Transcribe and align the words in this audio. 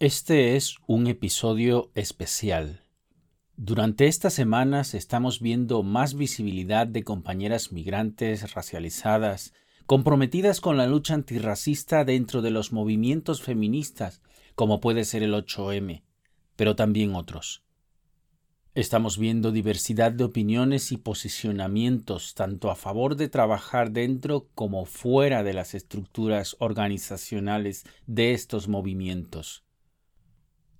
Este 0.00 0.56
es 0.56 0.76
un 0.86 1.08
episodio 1.08 1.90
especial. 1.94 2.80
Durante 3.58 4.06
estas 4.06 4.32
semanas 4.32 4.94
estamos 4.94 5.40
viendo 5.40 5.82
más 5.82 6.14
visibilidad 6.14 6.86
de 6.86 7.04
compañeras 7.04 7.70
migrantes 7.70 8.54
racializadas, 8.54 9.52
comprometidas 9.84 10.62
con 10.62 10.78
la 10.78 10.86
lucha 10.86 11.12
antirracista 11.12 12.06
dentro 12.06 12.40
de 12.40 12.50
los 12.50 12.72
movimientos 12.72 13.42
feministas, 13.42 14.22
como 14.54 14.80
puede 14.80 15.04
ser 15.04 15.22
el 15.22 15.34
8M, 15.34 16.02
pero 16.56 16.74
también 16.76 17.14
otros. 17.14 17.62
Estamos 18.74 19.18
viendo 19.18 19.52
diversidad 19.52 20.12
de 20.12 20.24
opiniones 20.24 20.92
y 20.92 20.96
posicionamientos 20.96 22.32
tanto 22.34 22.70
a 22.70 22.74
favor 22.74 23.16
de 23.16 23.28
trabajar 23.28 23.90
dentro 23.90 24.48
como 24.54 24.86
fuera 24.86 25.42
de 25.42 25.52
las 25.52 25.74
estructuras 25.74 26.56
organizacionales 26.58 27.84
de 28.06 28.32
estos 28.32 28.66
movimientos. 28.66 29.62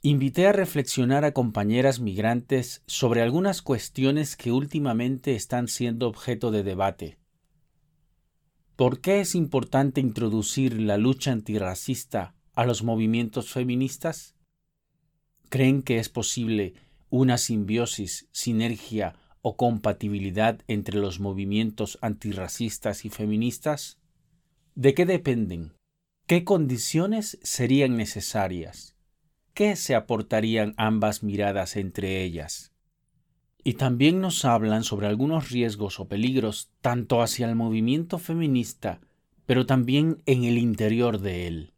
Invité 0.03 0.47
a 0.47 0.53
reflexionar 0.53 1.27
a 1.27 1.33
compañeras 1.33 2.01
migrantes 2.01 2.83
sobre 2.87 3.21
algunas 3.21 3.61
cuestiones 3.61 4.35
que 4.35 4.51
últimamente 4.51 5.35
están 5.35 5.69
siendo 5.69 6.09
objeto 6.09 6.51
de 6.51 6.63
debate. 6.63 7.19
¿Por 8.77 9.03
qué 9.03 9.21
es 9.21 9.35
importante 9.35 10.01
introducir 10.01 10.81
la 10.81 10.97
lucha 10.97 11.33
antirracista 11.33 12.35
a 12.55 12.65
los 12.65 12.83
movimientos 12.83 13.51
feministas? 13.51 14.35
¿Creen 15.51 15.83
que 15.83 15.99
es 15.99 16.09
posible 16.09 16.73
una 17.11 17.37
simbiosis, 17.37 18.27
sinergia 18.33 19.17
o 19.43 19.59
compatibilidad 19.59 20.63
entre 20.67 20.99
los 20.99 21.21
movimientos 21.21 21.99
antirracistas 22.01 23.05
y 23.05 23.11
feministas? 23.11 23.99
¿De 24.75 24.95
qué 24.95 25.05
dependen? 25.05 25.75
¿Qué 26.27 26.45
condiciones 26.45 27.39
serían 27.43 27.99
necesarias? 27.99 28.97
¿Qué 29.61 29.77
se 29.77 29.95
aportarían 29.95 30.73
ambas 30.79 31.23
miradas 31.23 31.77
entre 31.77 32.25
ellas? 32.25 32.73
Y 33.63 33.75
también 33.75 34.23
nos 34.23 34.47
hablan 34.47 34.85
sobre 34.85 35.07
algunos 35.07 35.51
riesgos 35.51 36.01
o 36.01 36.09
peligros 36.09 36.71
tanto 36.81 37.21
hacia 37.21 37.47
el 37.47 37.57
movimiento 37.57 38.17
feminista, 38.17 39.03
pero 39.45 39.67
también 39.67 40.23
en 40.25 40.45
el 40.45 40.57
interior 40.57 41.21
de 41.21 41.47
él. 41.47 41.75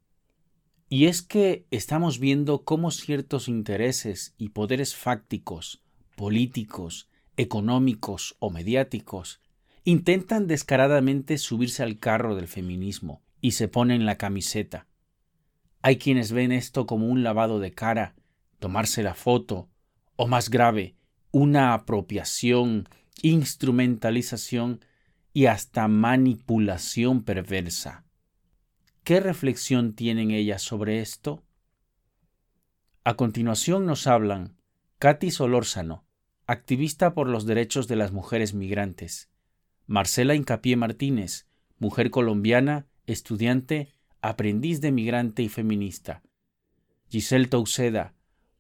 Y 0.89 1.07
es 1.07 1.23
que 1.23 1.67
estamos 1.73 2.21
viendo 2.21 2.63
cómo 2.63 2.93
ciertos 2.93 3.49
intereses 3.49 4.37
y 4.39 4.51
poderes 4.51 4.95
fácticos, 4.95 5.83
políticos, 6.15 7.09
económicos 7.37 8.37
o 8.39 8.51
mediáticos 8.51 9.41
intentan 9.83 10.47
descaradamente 10.47 11.37
subirse 11.37 11.83
al 11.83 11.99
carro 11.99 12.37
del 12.37 12.47
feminismo 12.47 13.25
y 13.41 13.51
se 13.51 13.67
ponen 13.67 14.07
la 14.07 14.19
camiseta, 14.19 14.87
hay 15.83 15.99
quienes 15.99 16.33
ven 16.33 16.53
esto 16.53 16.87
como 16.87 17.09
un 17.09 17.25
lavado 17.25 17.59
de 17.59 17.73
cara, 17.73 18.15
tomarse 18.61 19.03
la 19.03 19.15
foto, 19.15 19.69
o 20.17 20.29
más 20.29 20.49
grave, 20.49 20.95
una 21.33 21.75
apropiación, 21.75 22.89
instrumentalización 23.23 24.85
y 25.33 25.47
hasta 25.47 25.89
manipulación 25.89 27.25
perversa. 27.25 28.05
¿Qué 29.03 29.19
reflexión 29.19 29.95
tienen 29.95 30.31
ellas 30.31 30.63
sobre 30.63 31.01
esto? 31.01 31.43
A 33.03 33.15
continuación 33.15 33.85
nos 33.85 34.07
hablan 34.07 34.57
Katy 35.01 35.33
Solórzano, 35.33 36.05
activista 36.47 37.13
por 37.15 37.29
los 37.29 37.45
derechos 37.45 37.89
de 37.89 37.97
las 37.97 38.13
mujeres 38.13 38.55
migrantes, 38.55 39.29
Marcela 39.87 40.37
Incapié 40.37 40.77
Martínez, 40.77 41.49
mujer 41.79 42.11
colombiana, 42.11 42.87
estudiante 43.07 43.89
aprendiz 44.23 44.81
de 44.81 44.93
migrante 44.93 45.43
y 45.43 45.49
feminista. 45.49 46.23
Giselle 47.11 47.49
Touceda, 47.49 48.15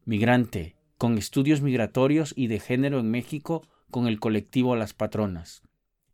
migrante, 0.04 0.76
con 0.98 1.16
estudios 1.16 1.62
migratorios 1.62 2.34
y 2.36 2.48
de 2.48 2.60
género 2.60 2.98
en 2.98 3.10
México 3.10 3.66
con 3.90 4.08
el 4.08 4.18
colectivo 4.18 4.74
Las 4.76 4.92
Patronas. 4.92 5.62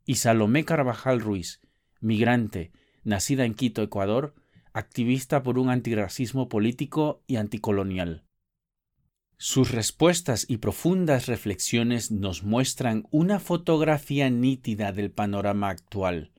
Y 0.05 0.17
Salomé 0.17 0.65
Carvajal 0.65 1.21
Ruiz, 1.21 1.61
migrante, 2.01 2.73
nacida 3.05 3.45
en 3.45 3.55
Quito, 3.55 3.83
Ecuador, 3.83 4.35
activista 4.73 5.43
por 5.43 5.59
un 5.59 5.71
antirracismo 5.71 6.49
político 6.49 7.23
y 7.27 7.37
anticolonial. 7.37 8.25
Sus 9.39 9.71
respuestas 9.71 10.45
y 10.49 10.59
profundas 10.59 11.27
reflexiones 11.27 12.11
nos 12.11 12.43
muestran 12.43 13.07
una 13.11 13.39
fotografía 13.41 14.29
nítida 14.31 14.93
del 14.93 15.11
panorama 15.11 15.71
actual, 15.71 16.33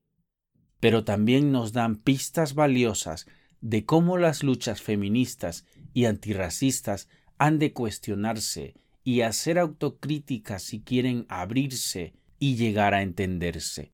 pero 0.79 1.03
también 1.03 1.51
nos 1.51 1.73
dan 1.73 1.95
pistas 1.95 2.53
valiosas 2.53 3.27
de 3.61 3.85
cómo 3.85 4.17
las 4.17 4.43
luchas 4.43 4.81
feministas 4.81 5.65
y 5.93 6.05
antirracistas 6.05 7.09
han 7.37 7.59
de 7.59 7.73
cuestionarse 7.73 8.75
y 9.03 9.21
hacer 9.21 9.59
autocríticas 9.59 10.63
si 10.63 10.81
quieren 10.81 11.25
abrirse 11.29 12.13
y 12.37 12.55
llegar 12.55 12.93
a 12.93 13.01
entenderse. 13.01 13.93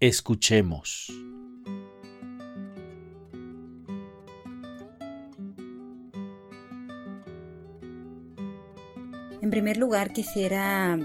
Escuchemos. 0.00 1.12
En 9.40 9.50
primer 9.50 9.76
lugar, 9.76 10.12
quisiera 10.12 10.98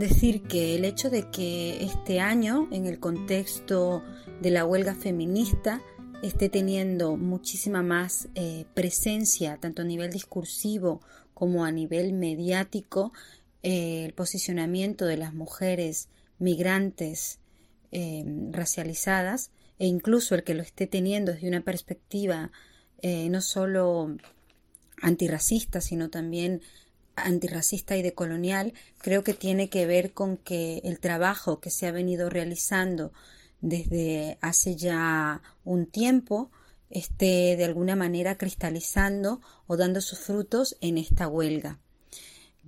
decir 0.00 0.42
que 0.42 0.74
el 0.74 0.84
hecho 0.84 1.10
de 1.10 1.30
que 1.30 1.84
este 1.84 2.20
año, 2.20 2.68
en 2.72 2.86
el 2.86 2.98
contexto 2.98 4.02
de 4.40 4.50
la 4.50 4.64
huelga 4.64 4.94
feminista, 4.94 5.82
esté 6.22 6.48
teniendo 6.48 7.16
muchísima 7.16 7.82
más 7.82 8.28
eh, 8.34 8.64
presencia, 8.74 9.58
tanto 9.58 9.82
a 9.82 9.84
nivel 9.84 10.10
discursivo 10.10 11.00
como 11.34 11.64
a 11.64 11.70
nivel 11.70 12.14
mediático, 12.14 13.12
eh, 13.62 14.04
el 14.06 14.14
posicionamiento 14.14 15.04
de 15.04 15.18
las 15.18 15.34
mujeres 15.34 16.08
migrantes 16.38 17.38
eh, 17.92 18.24
racializadas 18.50 19.50
e 19.78 19.86
incluso 19.86 20.34
el 20.34 20.44
que 20.44 20.54
lo 20.54 20.62
esté 20.62 20.86
teniendo 20.86 21.32
desde 21.32 21.48
una 21.48 21.60
perspectiva 21.60 22.50
no 23.02 23.40
solo 23.40 24.14
antirracista, 25.00 25.80
sino 25.80 26.10
también 26.10 26.60
antirracista 27.24 27.96
y 27.96 28.02
decolonial 28.02 28.72
creo 28.98 29.24
que 29.24 29.34
tiene 29.34 29.68
que 29.68 29.86
ver 29.86 30.12
con 30.12 30.36
que 30.36 30.80
el 30.84 31.00
trabajo 31.00 31.60
que 31.60 31.70
se 31.70 31.86
ha 31.86 31.92
venido 31.92 32.30
realizando 32.30 33.12
desde 33.60 34.38
hace 34.40 34.76
ya 34.76 35.42
un 35.64 35.86
tiempo 35.86 36.50
esté 36.88 37.56
de 37.56 37.64
alguna 37.64 37.96
manera 37.96 38.36
cristalizando 38.36 39.40
o 39.66 39.76
dando 39.76 40.00
sus 40.00 40.18
frutos 40.18 40.76
en 40.80 40.98
esta 40.98 41.28
huelga 41.28 41.78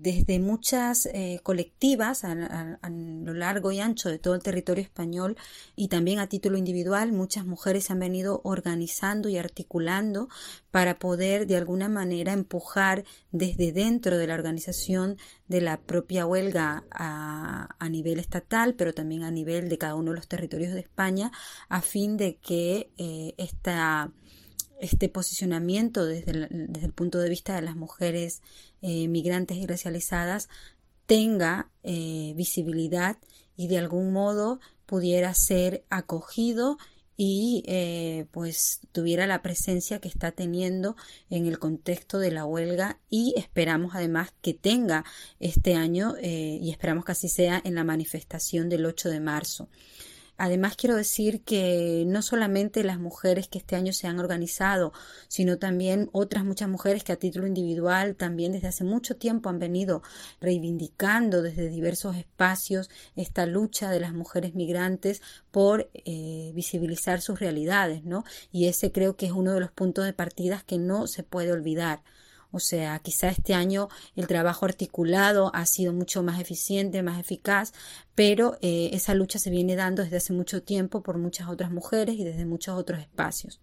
desde 0.03 0.41
muchas 0.41 1.07
eh, 1.07 1.39
colectivas 1.45 2.25
a, 2.25 2.35
lo 2.35 3.35
largo 3.35 3.71
y 3.71 3.79
ancho 3.79 4.09
de 4.09 4.19
todo 4.19 4.35
el 4.35 4.43
territorio 4.43 4.83
español 4.83 5.37
y 5.77 5.89
también 5.89 6.19
a 6.19 6.27
título 6.27 6.59
individual, 6.59 7.13
muchas 7.13 7.47
mujeres 7.47 7.91
han 7.91 8.01
venido 8.01 8.41
organizando 8.43 9.29
y 9.29 9.39
articulando 9.39 10.29
para 10.73 10.99
poder 10.99 11.47
de 11.47 11.57
alguna 11.57 11.89
manera 11.89 12.33
empujar 12.33 13.05
desde 13.31 13.71
dentro 13.71 14.19
de 14.19 14.27
la 14.27 14.35
organización 14.35 15.19
de 15.47 15.61
la 15.61 15.81
propia 15.81 16.27
huelga 16.27 16.85
a, 16.91 17.77
a 17.79 17.89
nivel 17.89 18.19
estatal, 18.19 18.75
pero 18.75 18.93
también 18.93 19.23
a 19.23 19.31
nivel 19.31 19.69
de 19.69 19.79
cada 19.79 19.95
uno 19.95 20.11
de 20.11 20.17
los 20.17 20.29
territorios 20.29 20.73
de 20.73 20.81
España, 20.81 21.31
a 21.69 21.81
fin 21.81 22.17
de 22.17 22.39
que 22.39 22.91
eh, 22.99 23.35
esta 23.37 24.11
este 24.83 25.09
posicionamiento 25.09 26.05
desde 26.05 26.33
el, 26.33 26.93
punto 26.93 27.19
de 27.19 27.31
vista 27.31 27.55
de 27.55 27.63
las 27.63 27.77
mujeres 27.77 28.43
eh, 28.83 29.07
migrantes 29.07 29.57
y 29.57 29.67
racializadas 29.67 30.49
tenga 31.07 31.71
eh, 31.85 32.35
visibilidad 32.37 33.17
y 33.57 33.69
de 33.69 33.79
algún 33.79 34.13
modo 34.13 34.61
pudiera 34.85 35.33
ser 35.35 35.85
acogido 35.89 36.79
y 37.17 37.63
eh, 37.69 38.27
pues 38.33 38.81
tuviera 38.91 39.29
la 39.29 39.41
presencia 39.41 40.01
que 40.01 40.09
está 40.09 40.33
teniendo 40.33 40.97
en 41.31 41.47
el 41.47 41.61
contexto 41.61 42.19
de 42.19 42.33
la 42.33 42.45
huelga 42.45 42.99
y 43.09 43.35
esperamos 43.37 43.95
además 43.95 44.33
que 44.43 44.53
tenga 44.53 45.05
este 45.39 45.75
año 45.75 46.15
y 46.21 46.71
esperamos 46.71 47.05
que 47.05 47.13
así 47.13 47.29
sea 47.29 47.61
en 47.65 47.77
la 47.77 47.85
manifestación 47.85 48.69
del 48.69 48.87
8 48.87 49.11
de 49.11 49.21
marzo. 49.21 49.69
Además, 50.45 50.75
quiero 50.75 50.97
decir 50.97 51.45
que 51.45 52.03
no 52.05 52.21
solamente 52.21 52.83
las 52.83 52.99
mujeres 52.99 53.47
que 53.47 53.59
este 53.59 53.77
año 53.77 53.93
se 53.93 54.09
han 54.09 54.19
organizado, 54.19 54.93
sino 55.29 55.57
también 55.57 56.11
otras 56.11 56.45
muchas 56.45 56.69
mujeres 56.69 57.05
que 57.05 57.13
a 57.13 57.17
título 57.17 57.47
individual 57.47 58.17
también 58.17 58.51
desde 58.51 58.67
hace 58.67 58.83
mucho 58.83 59.15
tiempo 59.17 59.51
han 59.51 59.61
venido 59.61 60.03
reivindicando 60.41 61.43
desde 61.43 61.69
diversos 61.69 62.17
espacios 62.17 62.91
esta 63.15 63.47
lucha 63.47 63.89
de 63.93 64.01
las 64.01 64.15
mujeres 64.15 64.57
migrantes 64.57 65.23
por 65.53 65.89
eh, 65.95 66.51
visibilizar 66.57 67.21
sus 67.21 67.39
realidades, 67.39 68.03
¿no? 68.03 68.25
Y 68.51 68.67
ese 68.67 68.91
creo 68.91 69.15
que 69.15 69.27
es 69.27 69.33
uno 69.33 69.55
de 69.55 69.61
los 69.61 69.71
puntos 69.71 70.05
de 70.05 70.13
partida 70.13 70.65
que 70.67 70.77
no 70.77 71.07
se 71.07 71.23
puede 71.23 71.53
olvidar. 71.53 72.03
O 72.53 72.61
sea, 72.61 72.99
quizá 73.01 73.29
este 73.29 73.55
año 73.55 73.89
el 74.15 74.27
trabajo 74.27 74.67
articulado 74.67 75.51
ha 75.55 75.67
sido 75.67 75.93
mucho 75.93 76.23
más 76.23 76.41
eficiente, 76.41 77.03
más 77.03 77.19
eficaz, 77.19 77.73
pero 78.15 78.59
eh, 78.61 78.91
esa 78.93 79.15
lucha 79.15 79.39
se 79.39 79.51
viene 79.51 79.75
dando 79.75 80.03
desde 80.03 80.19
hace 80.19 80.33
mucho 80.33 80.63
tiempo 80.63 81.03
por 81.03 81.19
muchas 81.19 81.49
otras 81.49 81.71
mujeres 81.71 82.17
y 82.19 82.25
desde 82.25 82.45
muchos 82.45 82.79
otros 82.79 83.01
espacios. 83.01 83.61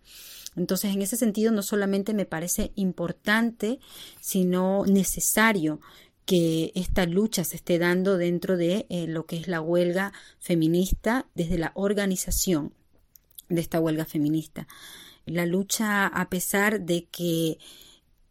Entonces, 0.56 0.94
en 0.94 1.02
ese 1.02 1.16
sentido, 1.16 1.52
no 1.52 1.62
solamente 1.62 2.14
me 2.14 2.26
parece 2.26 2.72
importante, 2.76 3.80
sino 4.20 4.84
necesario 4.86 5.80
que 6.26 6.72
esta 6.76 7.06
lucha 7.06 7.44
se 7.44 7.56
esté 7.56 7.80
dando 7.80 8.18
dentro 8.18 8.58
de 8.58 8.86
eh, 8.90 9.08
lo 9.08 9.26
que 9.26 9.38
es 9.38 9.48
la 9.48 9.62
huelga 9.62 10.14
feminista 10.40 11.28
desde 11.34 11.58
la 11.58 11.72
organización 11.76 12.74
de 13.48 13.62
esta 13.62 13.80
huelga 13.80 14.06
feminista. 14.06 14.68
La 15.26 15.46
lucha, 15.46 16.08
a 16.08 16.30
pesar 16.30 16.82
de 16.82 17.06
que 17.06 17.58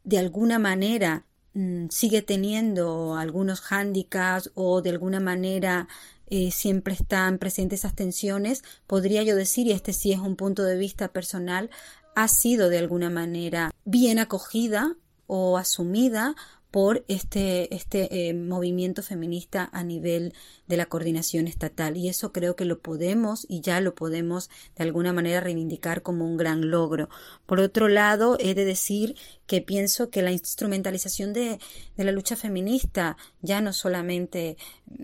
de 0.08 0.18
alguna 0.18 0.58
manera 0.58 1.26
mm, 1.52 1.88
sigue 1.90 2.22
teniendo 2.22 3.14
algunos 3.14 3.60
hándicaps 3.60 4.50
o 4.54 4.80
de 4.80 4.88
alguna 4.88 5.20
manera 5.20 5.86
eh, 6.30 6.50
siempre 6.50 6.94
están 6.94 7.36
presentes 7.36 7.80
esas 7.80 7.94
tensiones, 7.94 8.64
podría 8.86 9.22
yo 9.22 9.36
decir, 9.36 9.66
y 9.66 9.72
este 9.72 9.92
sí 9.92 10.12
es 10.12 10.18
un 10.18 10.34
punto 10.34 10.64
de 10.64 10.78
vista 10.78 11.08
personal, 11.08 11.68
ha 12.14 12.26
sido 12.26 12.70
de 12.70 12.78
alguna 12.78 13.10
manera 13.10 13.70
bien 13.84 14.18
acogida 14.18 14.96
o 15.26 15.58
asumida 15.58 16.34
por 16.70 17.04
este, 17.08 17.74
este 17.74 18.28
eh, 18.28 18.34
movimiento 18.34 19.02
feminista 19.02 19.70
a 19.72 19.82
nivel 19.82 20.34
de 20.66 20.76
la 20.76 20.86
coordinación 20.86 21.46
estatal. 21.46 21.96
Y 21.96 22.08
eso 22.08 22.32
creo 22.32 22.56
que 22.56 22.64
lo 22.64 22.80
podemos 22.80 23.46
y 23.48 23.60
ya 23.60 23.80
lo 23.80 23.94
podemos 23.94 24.50
de 24.76 24.84
alguna 24.84 25.12
manera 25.12 25.40
reivindicar 25.40 26.02
como 26.02 26.26
un 26.26 26.36
gran 26.36 26.70
logro. 26.70 27.08
Por 27.46 27.60
otro 27.60 27.88
lado, 27.88 28.36
he 28.38 28.54
de 28.54 28.64
decir 28.64 29.16
que 29.46 29.62
pienso 29.62 30.10
que 30.10 30.22
la 30.22 30.32
instrumentalización 30.32 31.32
de, 31.32 31.58
de 31.96 32.04
la 32.04 32.12
lucha 32.12 32.36
feminista, 32.36 33.16
ya 33.40 33.60
no 33.60 33.72
solamente 33.72 34.56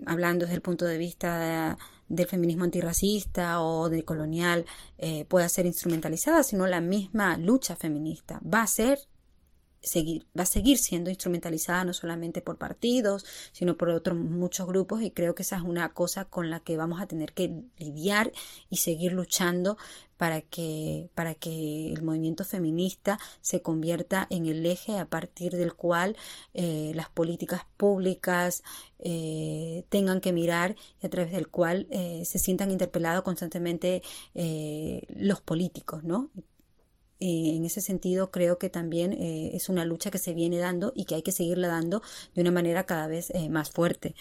hablando 0.05 0.45
desde 0.45 0.55
el 0.55 0.61
punto 0.61 0.85
de 0.85 0.97
vista 0.97 1.77
del 2.07 2.27
feminismo 2.27 2.63
antirracista 2.63 3.61
o 3.61 3.89
del 3.89 4.05
colonial 4.05 4.65
eh, 4.97 5.25
pueda 5.25 5.49
ser 5.49 5.65
instrumentalizada, 5.65 6.43
sino 6.43 6.67
la 6.67 6.81
misma 6.81 7.37
lucha 7.37 7.75
feminista 7.75 8.39
va 8.41 8.61
a 8.61 8.67
ser 8.67 8.99
seguir, 9.85 10.25
va 10.37 10.43
a 10.43 10.47
seguir 10.47 10.77
siendo 10.77 11.09
instrumentalizada 11.09 11.85
no 11.85 11.93
solamente 11.93 12.41
por 12.41 12.57
partidos, 12.57 13.25
sino 13.51 13.77
por 13.77 13.89
otros 13.89 14.17
muchos 14.17 14.67
grupos 14.67 15.01
y 15.01 15.11
creo 15.11 15.35
que 15.35 15.43
esa 15.43 15.57
es 15.57 15.63
una 15.63 15.93
cosa 15.93 16.25
con 16.25 16.49
la 16.49 16.59
que 16.59 16.77
vamos 16.77 17.01
a 17.01 17.07
tener 17.07 17.33
que 17.33 17.63
lidiar 17.77 18.31
y 18.69 18.77
seguir 18.77 19.13
luchando 19.13 19.77
para 20.17 20.41
que, 20.41 21.09
para 21.13 21.35
que 21.35 21.91
el 21.91 22.01
movimiento 22.01 22.45
feminista 22.45 23.19
se 23.41 23.61
convierta 23.61 24.27
en 24.29 24.45
el 24.45 24.65
eje 24.65 24.97
a 24.97 25.05
partir 25.05 25.55
del 25.55 25.73
cual 25.73 26.15
eh, 26.53 26.91
las 26.95 27.09
políticas 27.09 27.61
públicas 27.77 28.63
eh, 28.99 29.83
tengan 29.89 30.21
que 30.21 30.31
mirar 30.31 30.75
y 31.01 31.05
a 31.05 31.09
través 31.09 31.33
del 31.33 31.49
cual 31.49 31.87
eh, 31.89 32.23
se 32.25 32.39
sientan 32.39 32.71
interpelados 32.71 33.23
constantemente 33.23 34.01
los 35.15 35.41
políticos, 35.41 36.03
¿no? 36.03 36.29
Eh, 37.19 37.55
en 37.55 37.63
ese 37.63 37.79
sentido 37.79 38.29
creo 38.29 38.57
que 38.57 38.69
también 38.69 39.13
eh, 39.13 39.51
es 39.53 39.69
una 39.69 39.85
lucha 39.85 40.11
que 40.11 40.17
se 40.17 40.33
viene 40.33 40.57
dando 40.57 40.91
y 40.95 41.05
que 41.05 41.15
hay 41.15 41.21
que 41.21 41.31
seguirla 41.31 41.69
dando 41.69 42.01
de 42.33 42.41
una 42.41 42.51
manera 42.51 42.85
cada 42.85 43.07
vez 43.07 43.29
eh, 43.31 43.49
más 43.49 43.69
fuerte. 43.71 44.15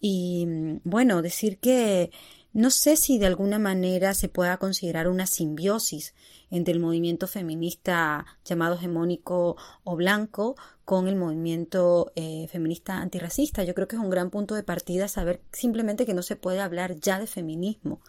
Y 0.00 0.46
mm, 0.46 0.80
bueno, 0.84 1.20
decir 1.20 1.58
que 1.58 2.10
no 2.52 2.70
sé 2.70 2.96
si 2.96 3.18
de 3.18 3.26
alguna 3.26 3.58
manera 3.58 4.14
se 4.14 4.28
pueda 4.28 4.56
considerar 4.56 5.08
una 5.08 5.26
simbiosis 5.26 6.14
entre 6.50 6.72
el 6.72 6.80
movimiento 6.80 7.26
feminista 7.28 8.26
llamado 8.44 8.74
hegemónico 8.76 9.56
o 9.84 9.96
blanco 9.96 10.56
con 10.84 11.06
el 11.06 11.14
movimiento 11.14 12.12
feminista 12.50 12.96
antirracista. 12.96 13.62
Yo 13.62 13.74
creo 13.74 13.86
que 13.86 13.94
es 13.94 14.02
un 14.02 14.10
gran 14.10 14.30
punto 14.30 14.56
de 14.56 14.64
partida 14.64 15.06
saber 15.06 15.42
simplemente 15.52 16.06
que 16.06 16.14
no 16.14 16.22
se 16.22 16.34
puede 16.34 16.58
hablar 16.58 16.96
ya 16.96 17.20
de 17.20 17.28
feminismo 17.28 18.00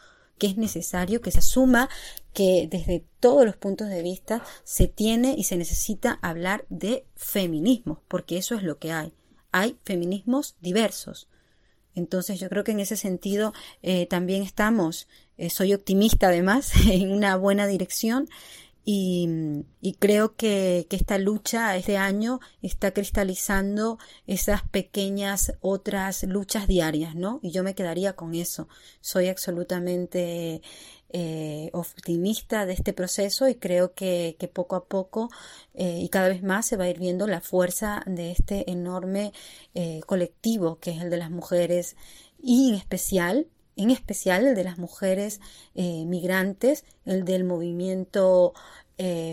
que 0.42 0.48
es 0.48 0.58
necesario 0.58 1.22
que 1.22 1.30
se 1.30 1.38
asuma 1.38 1.88
que 2.34 2.68
desde 2.70 3.06
todos 3.20 3.46
los 3.46 3.58
puntos 3.58 3.90
de 3.90 4.02
vista 4.02 4.44
se 4.64 4.88
tiene 4.88 5.36
y 5.38 5.44
se 5.44 5.58
necesita 5.58 6.20
hablar 6.22 6.66
de 6.70 7.06
feminismo, 7.16 8.02
porque 8.08 8.38
eso 8.38 8.56
es 8.56 8.64
lo 8.64 8.78
que 8.78 8.92
hay. 8.92 9.14
Hay 9.52 9.78
feminismos 9.84 10.56
diversos. 10.62 11.28
Entonces 11.94 12.40
yo 12.40 12.50
creo 12.50 12.64
que 12.64 12.72
en 12.72 12.80
ese 12.80 12.96
sentido 12.96 13.54
eh, 13.82 14.06
también 14.06 14.44
estamos, 14.44 15.08
eh, 15.38 15.50
soy 15.50 15.74
optimista 15.74 16.28
además, 16.28 16.72
en 16.90 17.12
una 17.12 17.36
buena 17.36 17.68
dirección 17.68 18.30
y, 18.84 19.66
creo 20.00 20.36
que, 20.36 20.88
esta 20.90 21.18
lucha 21.20 21.76
este 21.76 21.98
año 21.98 22.40
está 22.62 22.92
cristalizando 22.92 24.00
esas 24.26 24.64
pequeñas 24.64 25.54
otras 25.62 26.24
luchas 26.24 26.68
diarias, 26.68 27.16
¿no? 27.16 27.40
Y 27.44 27.52
yo 27.52 27.64
me 27.64 27.76
quedaría 27.76 28.14
con 28.14 28.34
eso. 28.34 28.68
Soy 29.00 29.28
absolutamente 29.28 30.62
eh, 31.14 31.70
optimista 31.74 32.66
de 32.66 32.72
este 32.72 32.94
proceso 32.94 33.50
y 33.50 33.56
creo 33.56 33.94
que, 33.94 34.38
poco 34.54 34.78
a 34.78 34.86
poco 34.86 35.30
eh, 35.74 36.00
y 36.00 36.08
cada 36.08 36.30
vez 36.30 36.42
más 36.42 36.66
se 36.66 36.78
va 36.78 36.86
a 36.86 36.90
ir 36.90 37.00
viendo 37.00 37.28
la 37.28 37.42
fuerza 37.42 38.02
de 38.06 38.32
este 38.32 38.72
enorme 38.72 39.34
eh, 39.74 40.00
colectivo 40.06 40.80
que 40.80 40.92
es 40.92 41.02
el 41.02 41.10
de 41.10 41.18
las 41.18 41.30
mujeres 41.30 41.98
y 42.42 42.70
en 42.70 42.76
especial 42.76 43.48
en 43.76 43.92
especial 43.92 44.46
el 44.46 44.56
de 44.56 44.64
las 44.64 44.78
mujeres 44.78 45.40
migrantes, 45.74 46.84
el 47.06 47.24
del 47.26 47.46
movimiento 47.46 48.54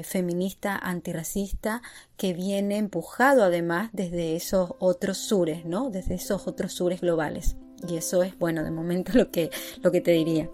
feminista 0.05 0.77
antirracista 0.77 1.83
que 2.17 2.33
viene 2.33 2.79
empujado 2.79 3.43
además 3.43 3.91
desde 3.93 4.37
esos 4.37 4.73
otros 4.79 5.19
sures, 5.19 5.67
¿no? 5.67 5.91
Desde 5.91 6.15
esos 6.15 6.47
otros 6.47 6.73
sures 6.73 7.01
globales. 7.03 7.57
Y 7.87 7.97
eso 7.97 8.23
es, 8.23 8.39
bueno, 8.39 8.65
de 8.65 8.71
momento 8.71 9.13
lo 9.19 9.31
que, 9.31 9.51
lo 9.83 9.93
que 9.93 10.01
te 10.01 10.13
diría. 10.13 10.49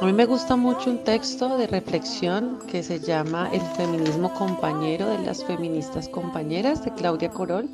A 0.00 0.06
mí 0.06 0.12
me 0.12 0.26
gusta 0.26 0.54
mucho 0.54 0.90
un 0.90 1.02
texto 1.02 1.58
de 1.58 1.66
reflexión 1.66 2.60
que 2.68 2.84
se 2.84 3.00
llama 3.00 3.50
El 3.52 3.60
feminismo 3.60 4.32
compañero 4.32 5.08
de 5.08 5.18
las 5.18 5.44
feministas 5.44 6.08
compañeras 6.08 6.84
de 6.84 6.94
Claudia 6.94 7.30
Corol, 7.30 7.68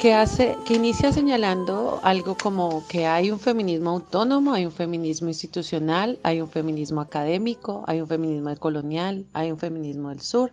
que 0.00 0.14
hace 0.14 0.56
que 0.66 0.74
inicia 0.74 1.12
señalando 1.12 2.00
algo 2.02 2.36
como 2.36 2.84
que 2.88 3.06
hay 3.06 3.30
un 3.30 3.38
feminismo 3.38 3.90
autónomo, 3.90 4.52
hay 4.52 4.66
un 4.66 4.72
feminismo 4.72 5.28
institucional, 5.28 6.18
hay 6.24 6.40
un 6.40 6.48
feminismo 6.48 7.00
académico, 7.00 7.84
hay 7.86 8.00
un 8.00 8.08
feminismo 8.08 8.56
colonial, 8.56 9.24
hay 9.32 9.52
un 9.52 9.58
feminismo 9.58 10.08
del 10.08 10.20
sur, 10.20 10.52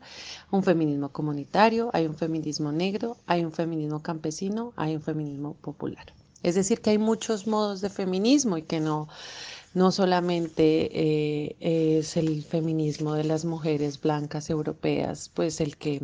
un 0.51 0.61
feminismo 0.61 1.09
comunitario, 1.09 1.89
hay 1.93 2.05
un 2.05 2.15
feminismo 2.15 2.71
negro, 2.71 3.17
hay 3.25 3.43
un 3.43 3.51
feminismo 3.51 4.03
campesino, 4.03 4.71
hay 4.75 4.95
un 4.95 5.01
feminismo 5.01 5.55
popular. 5.55 6.05
Es 6.43 6.53
decir, 6.53 6.79
que 6.79 6.91
hay 6.91 6.99
muchos 6.99 7.47
modos 7.47 7.81
de 7.81 7.89
feminismo 7.89 8.55
y 8.59 8.61
que 8.61 8.79
no 8.79 9.07
no 9.75 9.91
solamente 9.91 10.89
eh, 10.93 11.55
es 11.99 12.17
el 12.17 12.43
feminismo 12.43 13.13
de 13.13 13.25
las 13.25 13.43
mujeres 13.45 13.99
blancas 14.01 14.49
europeas, 14.49 15.29
pues 15.33 15.59
el 15.61 15.77
que 15.77 16.01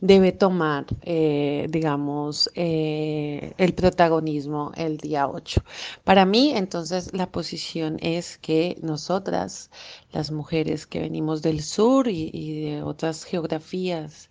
debe 0.00 0.32
tomar, 0.32 0.84
eh, 1.00 1.66
digamos, 1.70 2.50
eh, 2.54 3.54
el 3.56 3.72
protagonismo 3.74 4.70
el 4.76 4.98
día 4.98 5.28
8. 5.28 5.64
Para 6.04 6.26
mí, 6.26 6.52
entonces, 6.54 7.14
la 7.14 7.30
posición 7.32 7.96
es 8.00 8.36
que 8.36 8.76
nosotras, 8.82 9.70
las 10.12 10.30
mujeres 10.30 10.86
que 10.86 11.00
venimos 11.00 11.40
del 11.40 11.62
sur 11.62 12.06
y, 12.08 12.64
de 12.64 12.82
otras 12.82 13.24
geografías, 13.24 14.28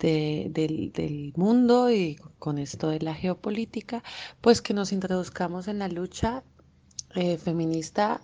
del, 0.00 0.52
del, 0.92 1.32
mundo 1.36 1.90
y 1.90 2.16
con 2.38 2.58
esto 2.58 2.90
de 2.90 3.00
la 3.00 3.14
geopolítica, 3.14 4.02
pues 4.42 4.60
que 4.60 4.74
nos 4.74 4.92
introduzcamos 4.92 5.66
en 5.66 5.78
la 5.78 5.88
lucha 5.88 6.42
eh, 7.14 7.38
feminista, 7.38 8.20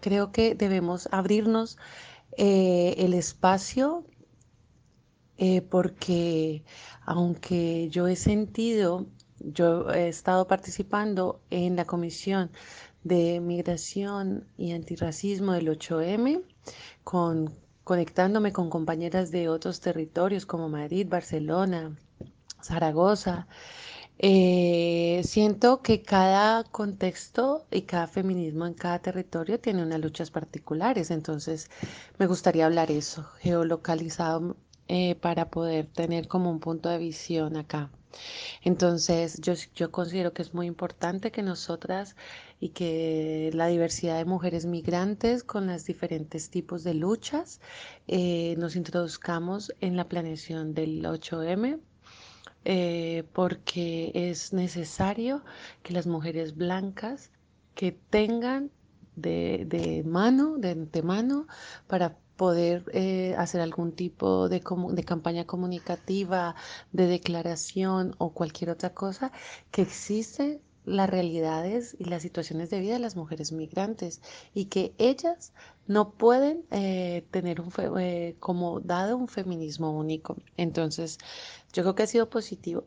creo 0.00 0.32
que 0.32 0.54
debemos 0.54 1.08
abrirnos 1.12 1.78
eh, 2.36 2.94
el 2.98 3.14
espacio 3.14 4.04
eh, 5.42 5.62
porque 5.62 6.64
aunque 7.06 7.88
yo 7.88 8.06
he 8.08 8.16
sentido, 8.16 9.06
yo 9.38 9.90
he 9.90 10.08
estado 10.08 10.46
participando 10.46 11.40
en 11.48 11.76
la 11.76 11.86
comisión 11.86 12.50
de 13.04 13.40
migración 13.40 14.46
y 14.58 14.72
antirracismo 14.72 15.52
del 15.52 15.68
8M, 15.68 16.42
con, 17.04 17.54
conectándome 17.84 18.52
con 18.52 18.68
compañeras 18.68 19.30
de 19.30 19.48
otros 19.48 19.80
territorios 19.80 20.44
como 20.44 20.68
Madrid, 20.68 21.06
Barcelona, 21.08 21.96
Zaragoza, 22.62 23.46
eh, 24.22 25.22
siento 25.24 25.80
que 25.80 26.02
cada 26.02 26.64
contexto 26.64 27.64
y 27.70 27.82
cada 27.82 28.06
feminismo 28.06 28.66
en 28.66 28.74
cada 28.74 28.98
territorio 28.98 29.58
tiene 29.58 29.82
unas 29.82 29.98
luchas 29.98 30.30
particulares, 30.30 31.10
entonces 31.10 31.70
me 32.18 32.26
gustaría 32.26 32.66
hablar 32.66 32.90
eso, 32.90 33.24
geolocalizado 33.38 34.56
eh, 34.88 35.14
para 35.14 35.50
poder 35.50 35.86
tener 35.86 36.28
como 36.28 36.50
un 36.50 36.60
punto 36.60 36.90
de 36.90 36.98
visión 36.98 37.56
acá. 37.56 37.90
Entonces, 38.62 39.40
yo, 39.40 39.90
considero 39.90 40.34
que 40.34 40.42
es 40.42 40.52
muy 40.52 40.66
importante 40.66 41.30
que 41.30 41.42
nosotras 41.42 42.14
y 42.60 42.70
que 42.70 43.50
la 43.54 43.68
diversidad 43.68 44.18
de 44.18 44.26
mujeres 44.26 44.66
migrantes 44.66 45.44
con 45.44 45.66
los 45.66 45.86
diferentes 45.86 46.50
tipos 46.50 46.84
de 46.84 46.92
luchas 46.92 47.60
eh, 48.06 48.54
nos 48.58 48.76
introduzcamos 48.76 49.72
en 49.80 49.96
la 49.96 50.08
planeación 50.08 50.74
del 50.74 51.04
8M, 51.04 51.80
eh, 52.64 53.24
porque 53.32 54.12
es 54.14 54.52
necesario 54.52 55.44
que 55.82 55.92
las 55.92 56.06
mujeres 56.06 56.56
blancas 56.56 57.30
que 57.74 57.92
tengan 57.92 58.70
de, 59.16 59.64
de 59.66 60.02
mano, 60.04 60.58
de 60.58 60.70
antemano, 60.70 61.46
para 61.86 62.16
poder 62.36 62.84
eh, 62.94 63.34
hacer 63.36 63.60
algún 63.60 63.92
tipo 63.92 64.48
de, 64.48 64.62
de, 64.92 65.04
campaña 65.04 65.46
comunicativa, 65.46 66.54
de 66.92 67.06
declaración 67.06 68.14
o 68.18 68.32
cualquier 68.32 68.70
otra 68.70 68.94
cosa, 68.94 69.30
que 69.70 69.82
existen 69.82 70.62
las 70.84 71.10
realidades 71.10 71.96
y 71.98 72.04
las 72.04 72.22
situaciones 72.22 72.70
de 72.70 72.80
vida 72.80 72.94
de 72.94 72.98
las 73.00 73.16
mujeres 73.16 73.52
migrantes 73.52 74.20
y 74.54 74.66
que 74.66 74.94
ellas 74.98 75.52
no 75.86 76.12
pueden 76.12 76.64
eh, 76.70 77.24
tener 77.30 77.60
un 77.60 77.72
eh, 77.98 78.36
como 78.40 78.80
dado 78.80 79.16
un 79.16 79.28
feminismo 79.28 79.90
único. 79.90 80.36
Entonces, 80.56 81.18
yo 81.72 81.82
creo 81.82 81.94
que 81.94 82.04
ha 82.04 82.06
sido 82.06 82.30
positivo. 82.30 82.84